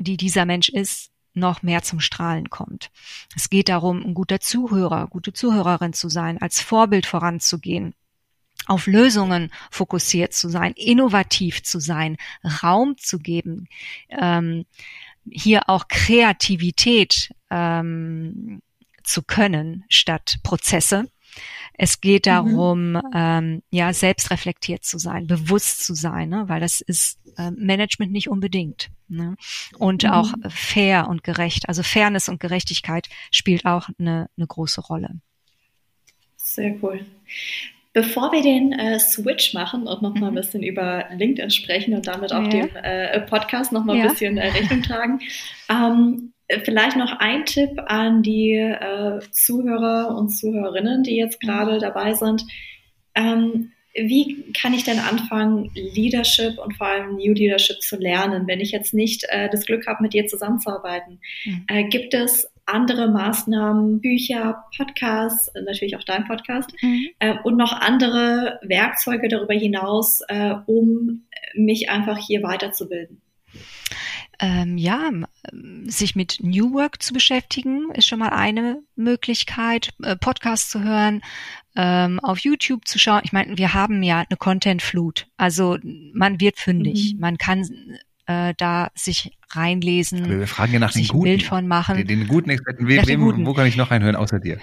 [0.00, 2.90] die dieser Mensch ist, noch mehr zum Strahlen kommt.
[3.36, 7.94] Es geht darum, ein guter Zuhörer, gute Zuhörerin zu sein, als Vorbild voranzugehen,
[8.66, 12.16] auf Lösungen fokussiert zu sein, innovativ zu sein,
[12.62, 13.68] Raum zu geben,
[14.08, 14.66] ähm,
[15.30, 18.62] hier auch Kreativität ähm,
[19.02, 21.10] zu können statt Prozesse.
[21.82, 22.30] Es geht mhm.
[22.30, 23.00] darum, mhm.
[23.14, 26.44] ähm, ja, selbstreflektiert zu sein, bewusst zu sein, ne?
[26.46, 28.90] weil das ist äh, Management nicht unbedingt.
[29.08, 29.34] Ne?
[29.78, 30.10] Und mhm.
[30.10, 31.70] auch fair und gerecht.
[31.70, 35.20] Also Fairness und Gerechtigkeit spielt auch eine, eine große Rolle.
[36.36, 37.06] Sehr cool.
[37.94, 40.36] Bevor wir den äh, Switch machen und noch mal ein mhm.
[40.36, 42.50] bisschen über LinkedIn sprechen und damit auch ja.
[42.50, 44.08] dem äh, Podcast noch mal ein ja.
[44.08, 45.20] bisschen äh, Rechnung tragen,
[45.70, 46.34] ähm,
[46.64, 51.80] vielleicht noch ein Tipp an die äh, Zuhörer und Zuhörerinnen, die jetzt gerade mhm.
[51.80, 52.44] dabei sind.
[53.14, 58.60] Ähm, wie kann ich denn anfangen, Leadership und vor allem New Leadership zu lernen, wenn
[58.60, 61.20] ich jetzt nicht äh, das Glück habe, mit dir zusammenzuarbeiten?
[61.44, 61.64] Mhm.
[61.68, 67.08] Äh, gibt es andere Maßnahmen, Bücher, Podcasts, natürlich auch dein Podcast mhm.
[67.18, 73.20] äh, und noch andere Werkzeuge darüber hinaus, äh, um mich einfach hier weiterzubilden?
[74.42, 75.10] Ähm, ja,
[75.84, 81.20] sich mit New Work zu beschäftigen, ist schon mal eine Möglichkeit, äh, Podcasts zu hören,
[81.76, 83.20] ähm, auf YouTube zu schauen.
[83.24, 85.26] Ich meine, wir haben ja eine Content-Flut.
[85.36, 87.14] Also man wird fündig.
[87.14, 87.20] Mhm.
[87.20, 87.68] Man kann
[88.26, 90.28] äh, da sich reinlesen.
[90.28, 91.24] wir fragen ja nach den guten.
[91.24, 91.96] Bild von machen.
[91.96, 92.86] Den, den guten Experten.
[92.86, 93.46] Wem, wem, guten.
[93.46, 94.58] Wo kann ich noch reinhören außer dir?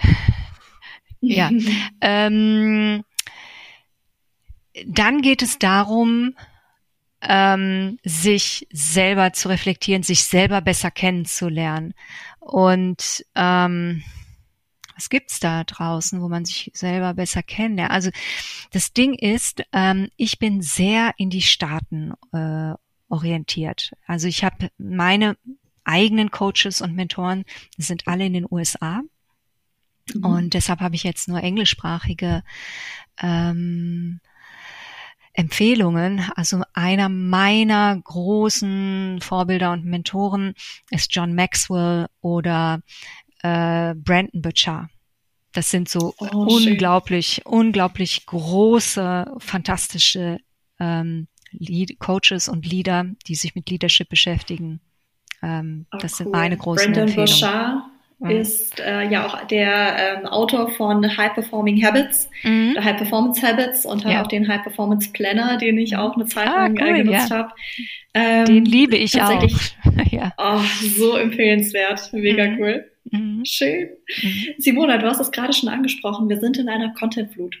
[1.20, 1.50] ja.
[2.00, 3.04] ähm,
[4.86, 6.34] dann geht es darum,
[7.20, 11.94] ähm, sich selber zu reflektieren, sich selber besser kennenzulernen.
[12.40, 14.02] Und ähm,
[14.94, 17.80] was gibt's da draußen, wo man sich selber besser kennt?
[17.80, 18.10] Also
[18.72, 22.74] das Ding ist, ähm, ich bin sehr in die Staaten äh,
[23.08, 23.92] orientiert.
[24.06, 25.36] Also ich habe meine
[25.84, 27.44] eigenen Coaches und Mentoren,
[27.76, 29.02] die sind alle in den USA.
[30.14, 30.24] Mhm.
[30.24, 32.42] Und deshalb habe ich jetzt nur englischsprachige
[33.20, 34.20] ähm,
[35.38, 36.28] Empfehlungen.
[36.34, 40.54] Also einer meiner großen Vorbilder und Mentoren
[40.90, 42.80] ist John Maxwell oder
[43.44, 44.90] äh, Brandon Butcher.
[45.52, 47.52] Das sind so oh, unglaublich, schön.
[47.52, 50.38] unglaublich große, fantastische
[50.80, 54.80] ähm, Lead Coaches und Leader, die sich mit Leadership beschäftigen.
[55.40, 56.16] Ähm, oh, das cool.
[56.16, 57.40] sind meine großen Brandon Empfehlungen.
[57.40, 58.30] Bouchard mhm.
[58.30, 62.76] ist äh, ja auch der ähm, Autor von High Performing Habits, mhm.
[62.78, 64.22] High Performance Habits und hat ja.
[64.22, 67.02] auch den High Performance Planner, den ich auch eine Zeit ah, lang ah, cool, äh,
[67.02, 67.36] genutzt ja.
[67.36, 67.52] habe.
[68.14, 69.42] Ähm, den liebe ich auch.
[70.10, 70.32] ja.
[70.38, 70.60] Oh,
[70.96, 72.58] so empfehlenswert, mega mhm.
[72.58, 72.90] cool.
[73.10, 73.44] Mhm.
[73.44, 73.88] Schön.
[74.22, 74.54] Mhm.
[74.58, 76.28] Simona, du hast es gerade schon angesprochen.
[76.28, 77.56] Wir sind in einer Content-Flut.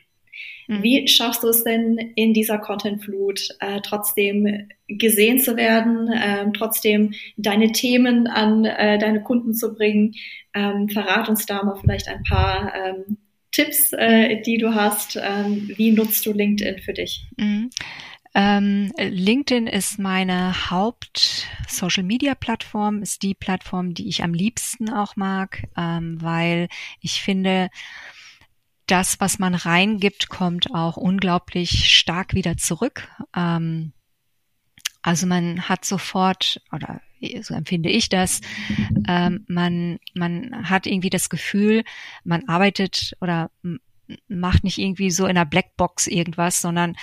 [0.68, 0.82] Mhm.
[0.82, 7.14] Wie schaffst du es denn in dieser Content-Flut äh, trotzdem gesehen zu werden, äh, trotzdem
[7.36, 10.14] deine Themen an äh, deine Kunden zu bringen?
[10.54, 13.16] Ähm, verrat uns da mal vielleicht ein paar ähm,
[13.50, 15.18] Tipps, äh, die du hast.
[15.20, 17.26] Ähm, wie nutzt du LinkedIn für dich?
[17.36, 17.70] Mhm.
[18.34, 26.18] Ähm, LinkedIn ist meine Haupt-Social-Media-Plattform, ist die Plattform, die ich am liebsten auch mag, ähm,
[26.20, 26.68] weil
[27.00, 27.70] ich finde,
[28.90, 33.08] das, was man reingibt, kommt auch unglaublich stark wieder zurück.
[33.34, 33.92] Ähm,
[35.02, 37.00] also man hat sofort, oder
[37.42, 38.40] so empfinde ich das,
[39.08, 41.84] ähm, man, man hat irgendwie das Gefühl,
[42.24, 43.50] man arbeitet oder
[44.28, 46.96] macht nicht irgendwie so in einer Blackbox irgendwas, sondern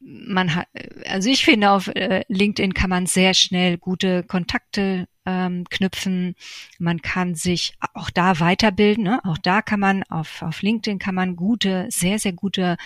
[0.00, 0.68] man hat,
[1.06, 6.34] also ich finde, auf äh, LinkedIn kann man sehr schnell gute Kontakte ähm, knüpfen.
[6.78, 9.04] Man kann sich auch da weiterbilden.
[9.04, 9.20] Ne?
[9.24, 12.76] Auch da kann man auf, auf LinkedIn kann man gute, sehr, sehr gute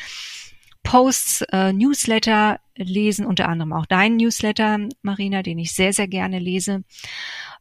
[0.82, 6.38] Posts, äh, Newsletter lesen, unter anderem auch deinen Newsletter, Marina, den ich sehr, sehr gerne
[6.38, 6.84] lese,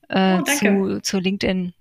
[0.10, 1.74] äh, oh, zu, zu LinkedIn.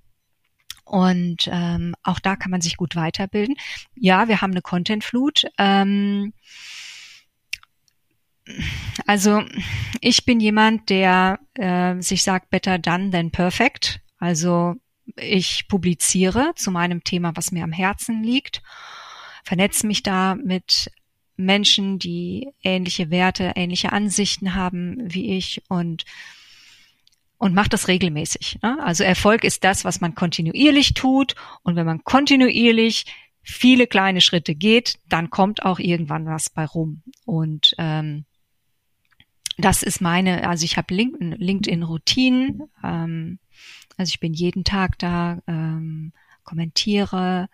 [0.85, 3.57] Und ähm, auch da kann man sich gut weiterbilden.
[3.95, 5.47] Ja, wir haben eine Content-Flut.
[5.57, 6.35] Ähm,
[9.07, 9.43] also
[10.01, 14.01] ich bin jemand, der äh, sich sagt, better done than perfect.
[14.19, 14.75] Also
[15.17, 18.63] ich publiziere zu meinem Thema, was mir am Herzen liegt,
[19.45, 20.91] vernetze mich da mit
[21.37, 26.05] Menschen, die ähnliche Werte, ähnliche Ansichten haben wie ich und
[27.39, 28.61] und macht das regelmäßig.
[28.63, 28.79] Ne?
[28.85, 33.07] Also Erfolg ist das, was man kontinuierlich tut und wenn man kontinuierlich
[33.43, 37.03] viele kleine Schritte geht, dann kommt auch irgendwann was bei rum.
[37.25, 38.27] Und ähm,
[39.59, 43.39] das ist meine, also ich habe LinkedIn-Routinen, ähm,
[43.97, 46.13] also ich bin jeden Tag da, ähm,
[46.45, 47.49] kommentiere,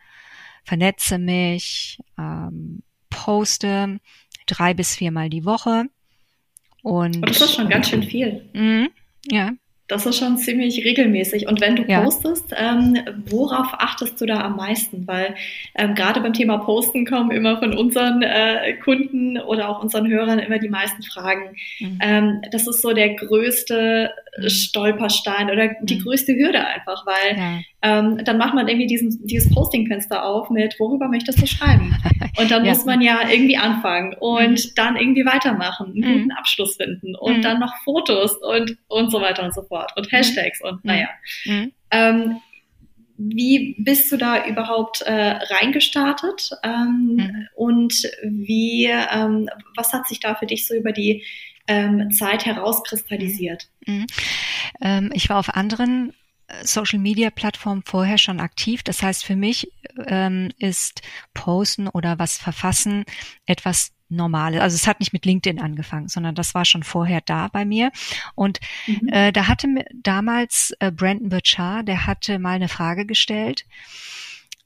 [0.64, 4.00] vernetze mich, ähm, poste
[4.46, 5.86] drei bis viermal die Woche.
[6.82, 8.48] Und das ist schon ganz schön viel.
[8.54, 8.88] Mh,
[9.30, 9.52] ja,
[9.88, 11.48] das ist schon ziemlich regelmäßig.
[11.48, 12.02] Und wenn du ja.
[12.02, 15.06] postest, ähm, worauf achtest du da am meisten?
[15.06, 15.34] Weil
[15.74, 20.38] ähm, gerade beim Thema Posten kommen immer von unseren äh, Kunden oder auch unseren Hörern
[20.38, 21.56] immer die meisten Fragen.
[21.80, 21.98] Mhm.
[22.02, 24.10] Ähm, das ist so der größte.
[24.46, 26.02] Stolperstein oder die mhm.
[26.02, 27.60] größte Hürde einfach, weil ja.
[27.82, 31.94] ähm, dann macht man irgendwie diesen, dieses Postingfenster auf mit, worüber möchtest du schreiben?
[32.38, 32.72] Und dann ja.
[32.72, 34.70] muss man ja irgendwie anfangen und mhm.
[34.76, 36.36] dann irgendwie weitermachen, einen guten mhm.
[36.38, 37.42] Abschluss finden und mhm.
[37.42, 41.08] dann noch Fotos und, und so weiter und so fort und Hashtags und naja.
[41.90, 42.40] Ähm,
[43.18, 47.48] wie bist du da überhaupt äh, reingestartet ähm, mhm.
[47.56, 51.24] und wie, ähm, was hat sich da für dich so über die
[51.66, 53.66] ähm, Zeit herauskristallisiert?
[53.88, 54.06] Mhm.
[54.80, 56.12] Ähm, ich war auf anderen
[56.46, 58.82] äh, Social Media Plattformen vorher schon aktiv.
[58.82, 59.72] Das heißt, für mich
[60.06, 61.02] ähm, ist
[61.34, 63.04] Posten oder was verfassen
[63.46, 64.60] etwas Normales.
[64.60, 67.90] Also es hat nicht mit LinkedIn angefangen, sondern das war schon vorher da bei mir.
[68.34, 69.08] Und mhm.
[69.08, 73.66] äh, da hatte damals äh, Brandon Burchard, der hatte mal eine Frage gestellt.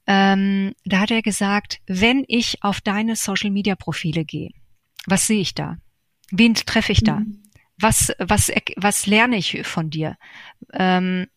[0.07, 4.51] Ähm, da hat er gesagt, wenn ich auf deine Social Media Profile gehe,
[5.05, 5.77] was sehe ich da?
[6.31, 7.19] Wen treffe ich da?
[7.19, 7.42] Mhm.
[7.77, 10.17] Was, was, was lerne ich von dir?
[10.73, 11.27] Ähm,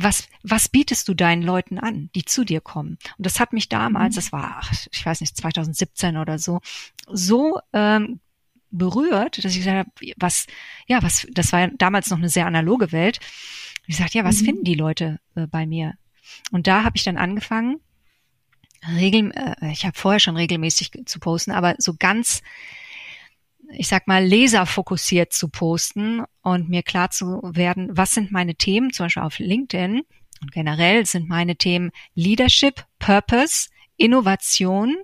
[0.00, 2.98] was, was bietest du deinen Leuten an, die zu dir kommen?
[3.16, 4.16] Und das hat mich damals, mhm.
[4.16, 4.60] das war,
[4.92, 6.60] ich weiß nicht, 2017 oder so,
[7.08, 8.20] so ähm,
[8.70, 10.46] berührt, dass ich gesagt habe, was,
[10.86, 13.18] ja, was, das war damals noch eine sehr analoge Welt.
[13.86, 14.44] Ich sagte, ja, was mhm.
[14.44, 15.94] finden die Leute äh, bei mir?
[16.52, 17.80] Und da habe ich dann angefangen,
[18.86, 22.42] regel, äh, ich habe vorher schon regelmäßig zu posten, aber so ganz
[23.70, 28.92] ich sag mal, leserfokussiert zu posten und mir klar zu werden, was sind meine Themen,
[28.92, 30.02] zum Beispiel auf LinkedIn
[30.40, 34.96] und generell sind meine Themen Leadership, Purpose, Innovation,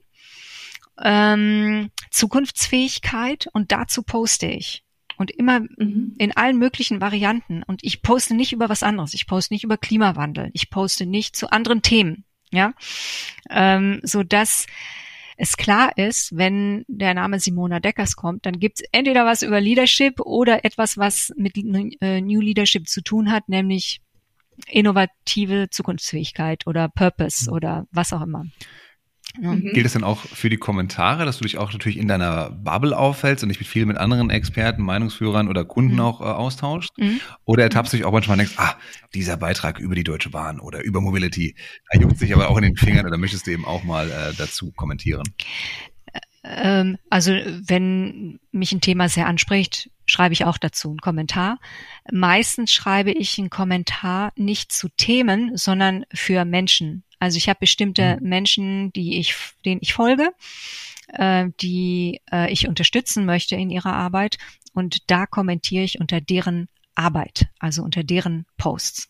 [1.02, 4.82] ähm, Zukunftsfähigkeit und dazu poste ich.
[5.16, 6.16] Und immer mhm.
[6.18, 7.62] in allen möglichen Varianten.
[7.62, 9.14] Und ich poste nicht über was anderes.
[9.14, 10.50] Ich poste nicht über Klimawandel.
[10.54, 12.24] Ich poste nicht zu anderen Themen.
[12.50, 12.72] Ja,
[13.48, 14.66] ähm, so dass
[15.36, 19.60] es klar ist, wenn der Name Simona Deckers kommt, dann gibt es entweder was über
[19.60, 24.00] Leadership oder etwas, was mit äh, New Leadership zu tun hat, nämlich
[24.68, 27.56] innovative Zukunftsfähigkeit oder Purpose mhm.
[27.56, 28.46] oder was auch immer.
[29.38, 29.70] Mhm.
[29.72, 32.96] Gilt es dann auch für die Kommentare, dass du dich auch natürlich in deiner Bubble
[32.96, 36.00] aufhältst und dich mit viel mit anderen Experten, Meinungsführern oder Kunden mhm.
[36.00, 36.96] auch äh, austauschst?
[36.98, 37.20] Mhm.
[37.44, 38.76] Oder ertappst du dich auch manchmal und denkst, ah,
[39.12, 41.56] dieser Beitrag über die Deutsche Bahn oder über Mobility,
[41.90, 44.34] da juckt sich aber auch in den Fingern oder möchtest du eben auch mal äh,
[44.36, 45.24] dazu kommentieren?
[46.44, 51.58] Ähm, also wenn mich ein Thema sehr anspricht, schreibe ich auch dazu einen Kommentar.
[52.12, 57.04] Meistens schreibe ich einen Kommentar nicht zu Themen, sondern für Menschen.
[57.24, 58.28] Also ich habe bestimmte mhm.
[58.28, 59.34] Menschen, die ich,
[59.64, 60.30] denen ich folge,
[61.08, 64.36] äh, die äh, ich unterstützen möchte in ihrer Arbeit
[64.74, 69.08] und da kommentiere ich unter deren Arbeit, also unter deren Posts.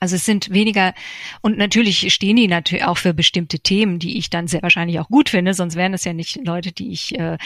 [0.00, 0.92] Also es sind weniger,
[1.40, 5.08] und natürlich stehen die natürlich auch für bestimmte Themen, die ich dann sehr wahrscheinlich auch
[5.08, 7.38] gut finde, sonst wären es ja nicht Leute, die ich, äh,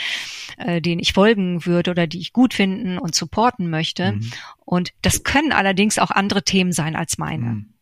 [0.56, 4.12] äh, denen ich folgen würde oder die ich gut finden und supporten möchte.
[4.12, 4.32] Mhm.
[4.64, 7.50] Und das können allerdings auch andere Themen sein als meine.
[7.50, 7.74] Mhm.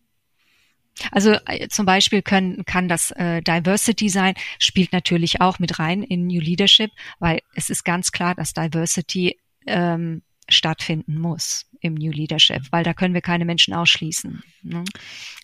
[1.13, 6.03] Also äh, zum Beispiel können, kann das äh, Diversity sein, spielt natürlich auch mit rein
[6.03, 12.11] in New Leadership, weil es ist ganz klar, dass Diversity ähm, stattfinden muss im New
[12.11, 14.43] Leadership, weil da können wir keine Menschen ausschließen.
[14.63, 14.85] Ne?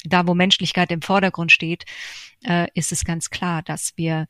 [0.05, 1.85] Da, wo Menschlichkeit im Vordergrund steht,
[2.45, 4.27] äh, ist es ganz klar, dass wir,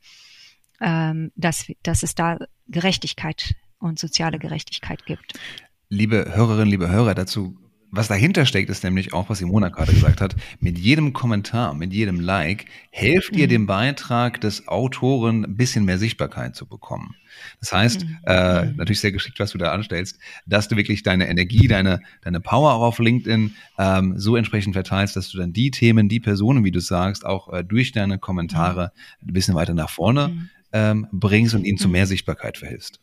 [0.81, 5.33] ähm, dass, dass es da Gerechtigkeit und soziale Gerechtigkeit gibt.
[5.89, 7.57] Liebe Hörerinnen, liebe Hörer, dazu
[7.91, 10.35] was dahinter steckt, ist nämlich auch, was Simona gerade gesagt hat.
[10.59, 13.39] Mit jedem Kommentar, mit jedem Like helft mhm.
[13.39, 17.15] ihr dem Beitrag des Autoren ein bisschen mehr Sichtbarkeit zu bekommen.
[17.59, 18.17] Das heißt, mhm.
[18.25, 22.41] äh, natürlich sehr geschickt, was du da anstellst, dass du wirklich deine Energie, deine, deine
[22.41, 26.63] Power auch auf LinkedIn ähm, so entsprechend verteilst, dass du dann die Themen, die Personen,
[26.63, 30.49] wie du sagst, auch äh, durch deine Kommentare ein bisschen weiter nach vorne mhm.
[30.73, 31.93] ähm, bringst und ihnen zu mhm.
[31.93, 32.99] mehr Sichtbarkeit verhilfst.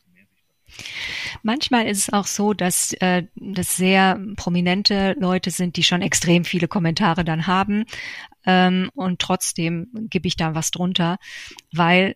[1.41, 6.45] Manchmal ist es auch so, dass äh, das sehr prominente Leute sind, die schon extrem
[6.45, 7.85] viele Kommentare dann haben.
[8.45, 11.17] Ähm, und trotzdem gebe ich da was drunter,
[11.71, 12.15] weil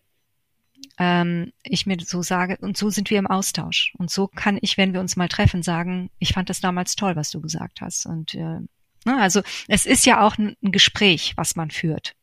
[0.98, 3.92] ähm, ich mir so sage, und so sind wir im Austausch.
[3.98, 7.16] Und so kann ich, wenn wir uns mal treffen, sagen, ich fand das damals toll,
[7.16, 8.06] was du gesagt hast.
[8.06, 8.60] Und äh,
[9.04, 12.14] ne, also es ist ja auch ein, ein Gespräch, was man führt.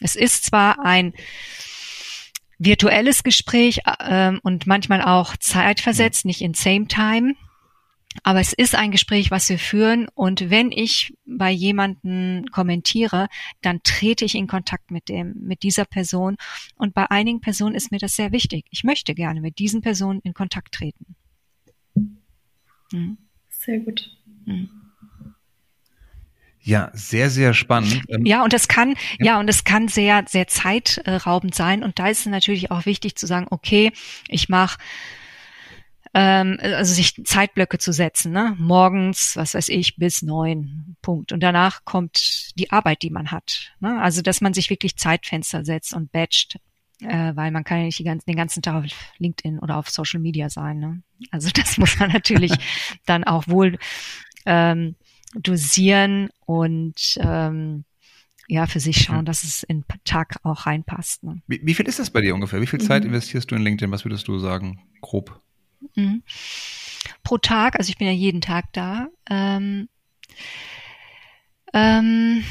[0.00, 1.12] Es ist zwar ein
[2.60, 7.34] virtuelles Gespräch äh, und manchmal auch zeitversetzt, nicht in same time.
[8.22, 10.08] Aber es ist ein Gespräch, was wir führen.
[10.14, 13.28] Und wenn ich bei jemanden kommentiere,
[13.62, 16.36] dann trete ich in Kontakt mit dem, mit dieser Person.
[16.76, 18.66] Und bei einigen Personen ist mir das sehr wichtig.
[18.70, 21.14] Ich möchte gerne mit diesen Personen in Kontakt treten.
[22.92, 23.16] Mhm.
[23.48, 24.10] Sehr gut.
[24.44, 24.79] Mhm.
[26.70, 28.00] Ja, sehr, sehr spannend.
[28.08, 29.26] Ähm, ja, und es kann, ja.
[29.26, 31.82] ja, und es kann sehr, sehr zeitraubend sein.
[31.82, 33.90] Und da ist es natürlich auch wichtig zu sagen, okay,
[34.28, 34.78] ich mache
[36.14, 38.54] ähm, also sich Zeitblöcke zu setzen, ne?
[38.56, 41.32] morgens, was weiß ich, bis neun, Punkt.
[41.32, 43.72] Und danach kommt die Arbeit, die man hat.
[43.80, 44.00] Ne?
[44.00, 46.60] Also, dass man sich wirklich Zeitfenster setzt und batcht,
[47.00, 49.90] äh, weil man kann ja nicht die ganzen, den ganzen Tag auf LinkedIn oder auf
[49.90, 50.78] Social Media sein.
[50.78, 51.02] Ne?
[51.32, 52.52] Also, das muss man natürlich
[53.06, 53.76] dann auch wohl
[54.46, 54.94] ähm,
[55.34, 57.84] dosieren und ähm,
[58.48, 61.22] ja, für sich schauen, dass es in Tag auch reinpasst.
[61.22, 61.40] Ne?
[61.46, 62.60] Wie, wie, viel ist das bei dir ungefähr?
[62.60, 63.10] Wie viel Zeit mhm.
[63.10, 63.92] investierst du in LinkedIn?
[63.92, 65.40] Was würdest du sagen, grob?
[65.94, 66.24] Mhm.
[67.22, 69.06] Pro Tag, also ich bin ja jeden Tag da.
[69.28, 69.88] Ähm,
[71.72, 72.42] ähm,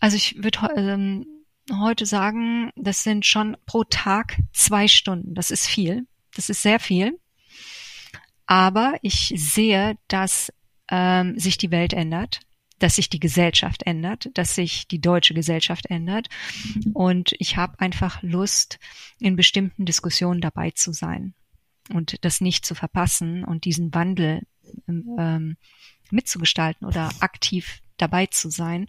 [0.00, 1.26] also ich würde ähm,
[1.72, 5.34] heute sagen, das sind schon pro Tag zwei Stunden.
[5.34, 6.06] Das ist viel.
[6.34, 7.20] Das ist sehr viel.
[8.46, 10.52] Aber ich sehe, dass
[10.90, 12.40] ähm, sich die Welt ändert,
[12.78, 16.28] dass sich die Gesellschaft ändert, dass sich die deutsche Gesellschaft ändert.
[16.92, 18.78] Und ich habe einfach Lust,
[19.18, 21.34] in bestimmten Diskussionen dabei zu sein
[21.92, 24.42] und das nicht zu verpassen und diesen Wandel
[24.88, 25.56] ähm,
[26.10, 28.88] mitzugestalten oder aktiv dabei zu sein.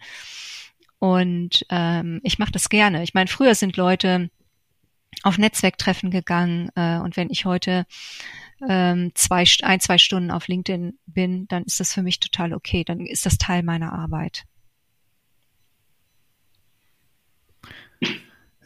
[1.00, 3.04] Und ähm, ich mache das gerne.
[3.04, 4.30] Ich meine, früher sind Leute
[5.24, 7.86] auf Netzwerktreffen gegangen äh, und wenn ich heute
[8.68, 12.84] ähm, zwei, ein, zwei Stunden auf LinkedIn bin, dann ist das für mich total okay.
[12.84, 14.44] Dann ist das Teil meiner Arbeit.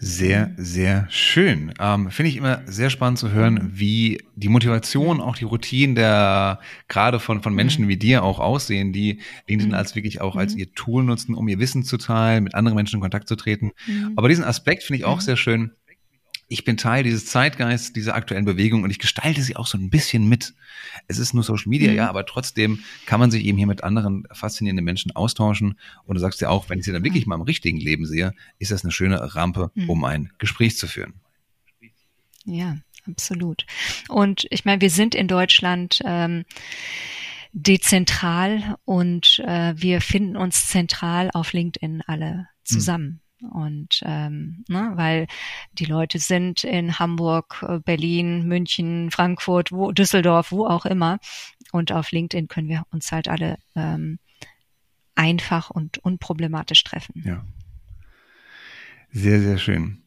[0.04, 1.76] Sehr, sehr schön.
[1.80, 6.60] Ähm, Finde ich immer sehr spannend zu hören, wie die Motivation, auch die Routinen der
[6.88, 7.90] gerade von, von Menschen mhm.
[7.90, 9.76] wie dir auch aussehen, die LinkedIn mhm.
[9.76, 10.60] als wirklich auch als mhm.
[10.62, 13.74] ihr Tool nutzen, um ihr Wissen zu teilen, mit anderen Menschen in Kontakt zu treten.
[14.16, 15.74] Aber diesen Aspekt finde ich auch sehr schön,
[16.52, 19.90] ich bin Teil dieses Zeitgeists, dieser aktuellen Bewegung und ich gestalte sie auch so ein
[19.90, 20.54] bisschen mit.
[21.08, 21.96] Es ist nur Social Media, mhm.
[21.96, 25.80] ja, aber trotzdem kann man sich eben hier mit anderen faszinierenden Menschen austauschen.
[26.04, 28.34] Und du sagst ja auch, wenn ich sie dann wirklich mal im richtigen Leben sehe,
[28.60, 29.90] ist das eine schöne Rampe, mhm.
[29.90, 31.14] um ein Gespräch zu führen.
[32.44, 32.76] Ja,
[33.08, 33.66] absolut.
[34.10, 36.44] Und ich meine, wir sind in Deutschland ähm,
[37.54, 43.20] dezentral und äh, wir finden uns zentral auf LinkedIn alle mhm.
[43.42, 45.28] Und ähm, ne, weil
[45.74, 51.20] die Leute sind in Hamburg, äh, Berlin, München, Frankfurt, wo, Düsseldorf, wo auch immer.
[51.72, 54.20] Und auf LinkedIn können wir uns halt alle ähm,
[55.16, 57.24] einfach und unproblematisch treffen.
[57.26, 57.46] Ja.
[59.12, 60.04] Sehr, sehr schön.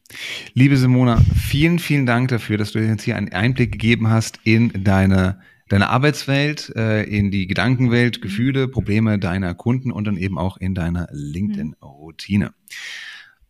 [0.53, 4.83] Liebe Simona, vielen, vielen Dank dafür, dass du jetzt hier einen Einblick gegeben hast in
[4.83, 10.57] deine deine Arbeitswelt, äh, in die Gedankenwelt, Gefühle, Probleme deiner Kunden und dann eben auch
[10.57, 12.53] in deiner LinkedIn-Routine.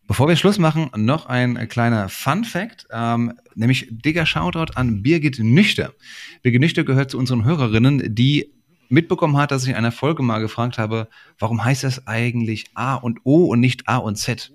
[0.06, 5.40] Bevor wir Schluss machen, noch ein kleiner Fun Fact, ähm, nämlich dicker Shoutout an Birgit
[5.40, 5.94] Nüchter.
[6.42, 8.52] Birgit Nüchter gehört zu unseren Hörerinnen, die
[8.88, 11.08] mitbekommen hat, dass ich in einer Folge mal gefragt habe,
[11.40, 14.52] warum heißt das eigentlich A und O und nicht A und Z?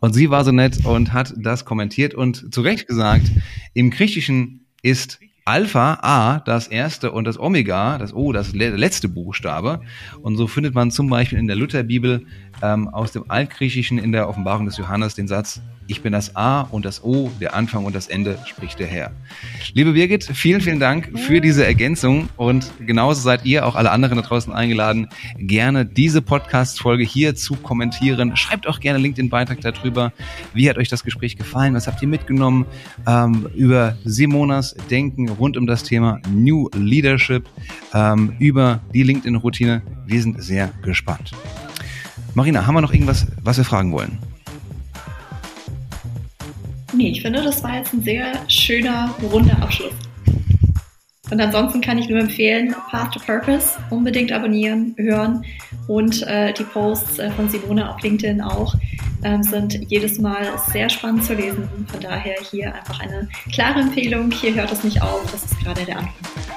[0.00, 3.30] Und sie war so nett und hat das kommentiert und zu Recht gesagt,
[3.74, 9.80] im Griechischen ist Alpha, A, das erste und das Omega, das O, das letzte Buchstabe.
[10.20, 12.26] Und so findet man zum Beispiel in der Lutherbibel
[12.62, 16.60] ähm, aus dem Altgriechischen in der Offenbarung des Johannes den Satz, ich bin das A
[16.60, 19.10] und das O, der Anfang und das Ende, spricht der Herr.
[19.72, 24.16] Liebe Birgit, vielen, vielen Dank für diese Ergänzung und genauso seid ihr, auch alle anderen
[24.16, 28.36] da draußen eingeladen, gerne diese Podcast-Folge hier zu kommentieren.
[28.36, 30.12] Schreibt auch gerne LinkedIn-Beitrag darüber.
[30.52, 31.74] Wie hat euch das Gespräch gefallen?
[31.74, 32.66] Was habt ihr mitgenommen
[33.06, 37.48] ähm, über Simonas Denken rund um das Thema New Leadership,
[37.94, 39.80] ähm, über die LinkedIn-Routine?
[40.06, 41.32] Wir sind sehr gespannt.
[42.34, 44.18] Marina, haben wir noch irgendwas, was wir fragen wollen?
[46.92, 49.92] Nee, ich finde, das war jetzt ein sehr schöner, runder Abschluss.
[51.30, 55.44] Und ansonsten kann ich nur empfehlen, Path to Purpose unbedingt abonnieren, hören
[55.86, 58.74] und äh, die Posts äh, von Simone auf LinkedIn auch
[59.24, 61.68] ähm, sind jedes Mal sehr spannend zu lesen.
[61.88, 64.30] Von daher hier einfach eine klare Empfehlung.
[64.30, 66.47] Hier hört es nicht auf, das ist gerade der Anfang.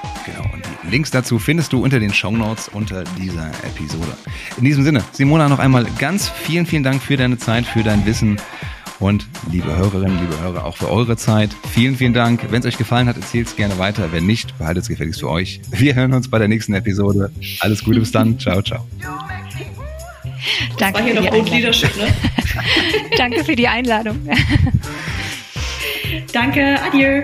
[0.92, 4.18] Links dazu findest du unter den Show Notes unter dieser Episode.
[4.58, 8.06] In diesem Sinne, Simona, noch einmal ganz vielen, vielen Dank für deine Zeit, für dein
[8.06, 8.36] Wissen
[9.00, 11.52] und liebe Hörerinnen, liebe Hörer, auch für eure Zeit.
[11.72, 12.52] Vielen, vielen Dank.
[12.52, 14.12] Wenn es euch gefallen hat, erzählt es gerne weiter.
[14.12, 15.62] Wenn nicht, behaltet es gefälligst für euch.
[15.72, 17.32] Wir hören uns bei der nächsten Episode.
[17.62, 18.38] Alles Gute, bis dann.
[18.40, 18.86] Ciao, ciao.
[20.78, 22.08] Danke war hier noch Old Leadership, ne?
[23.18, 24.20] Danke für die Einladung.
[26.34, 27.24] Danke, adieu.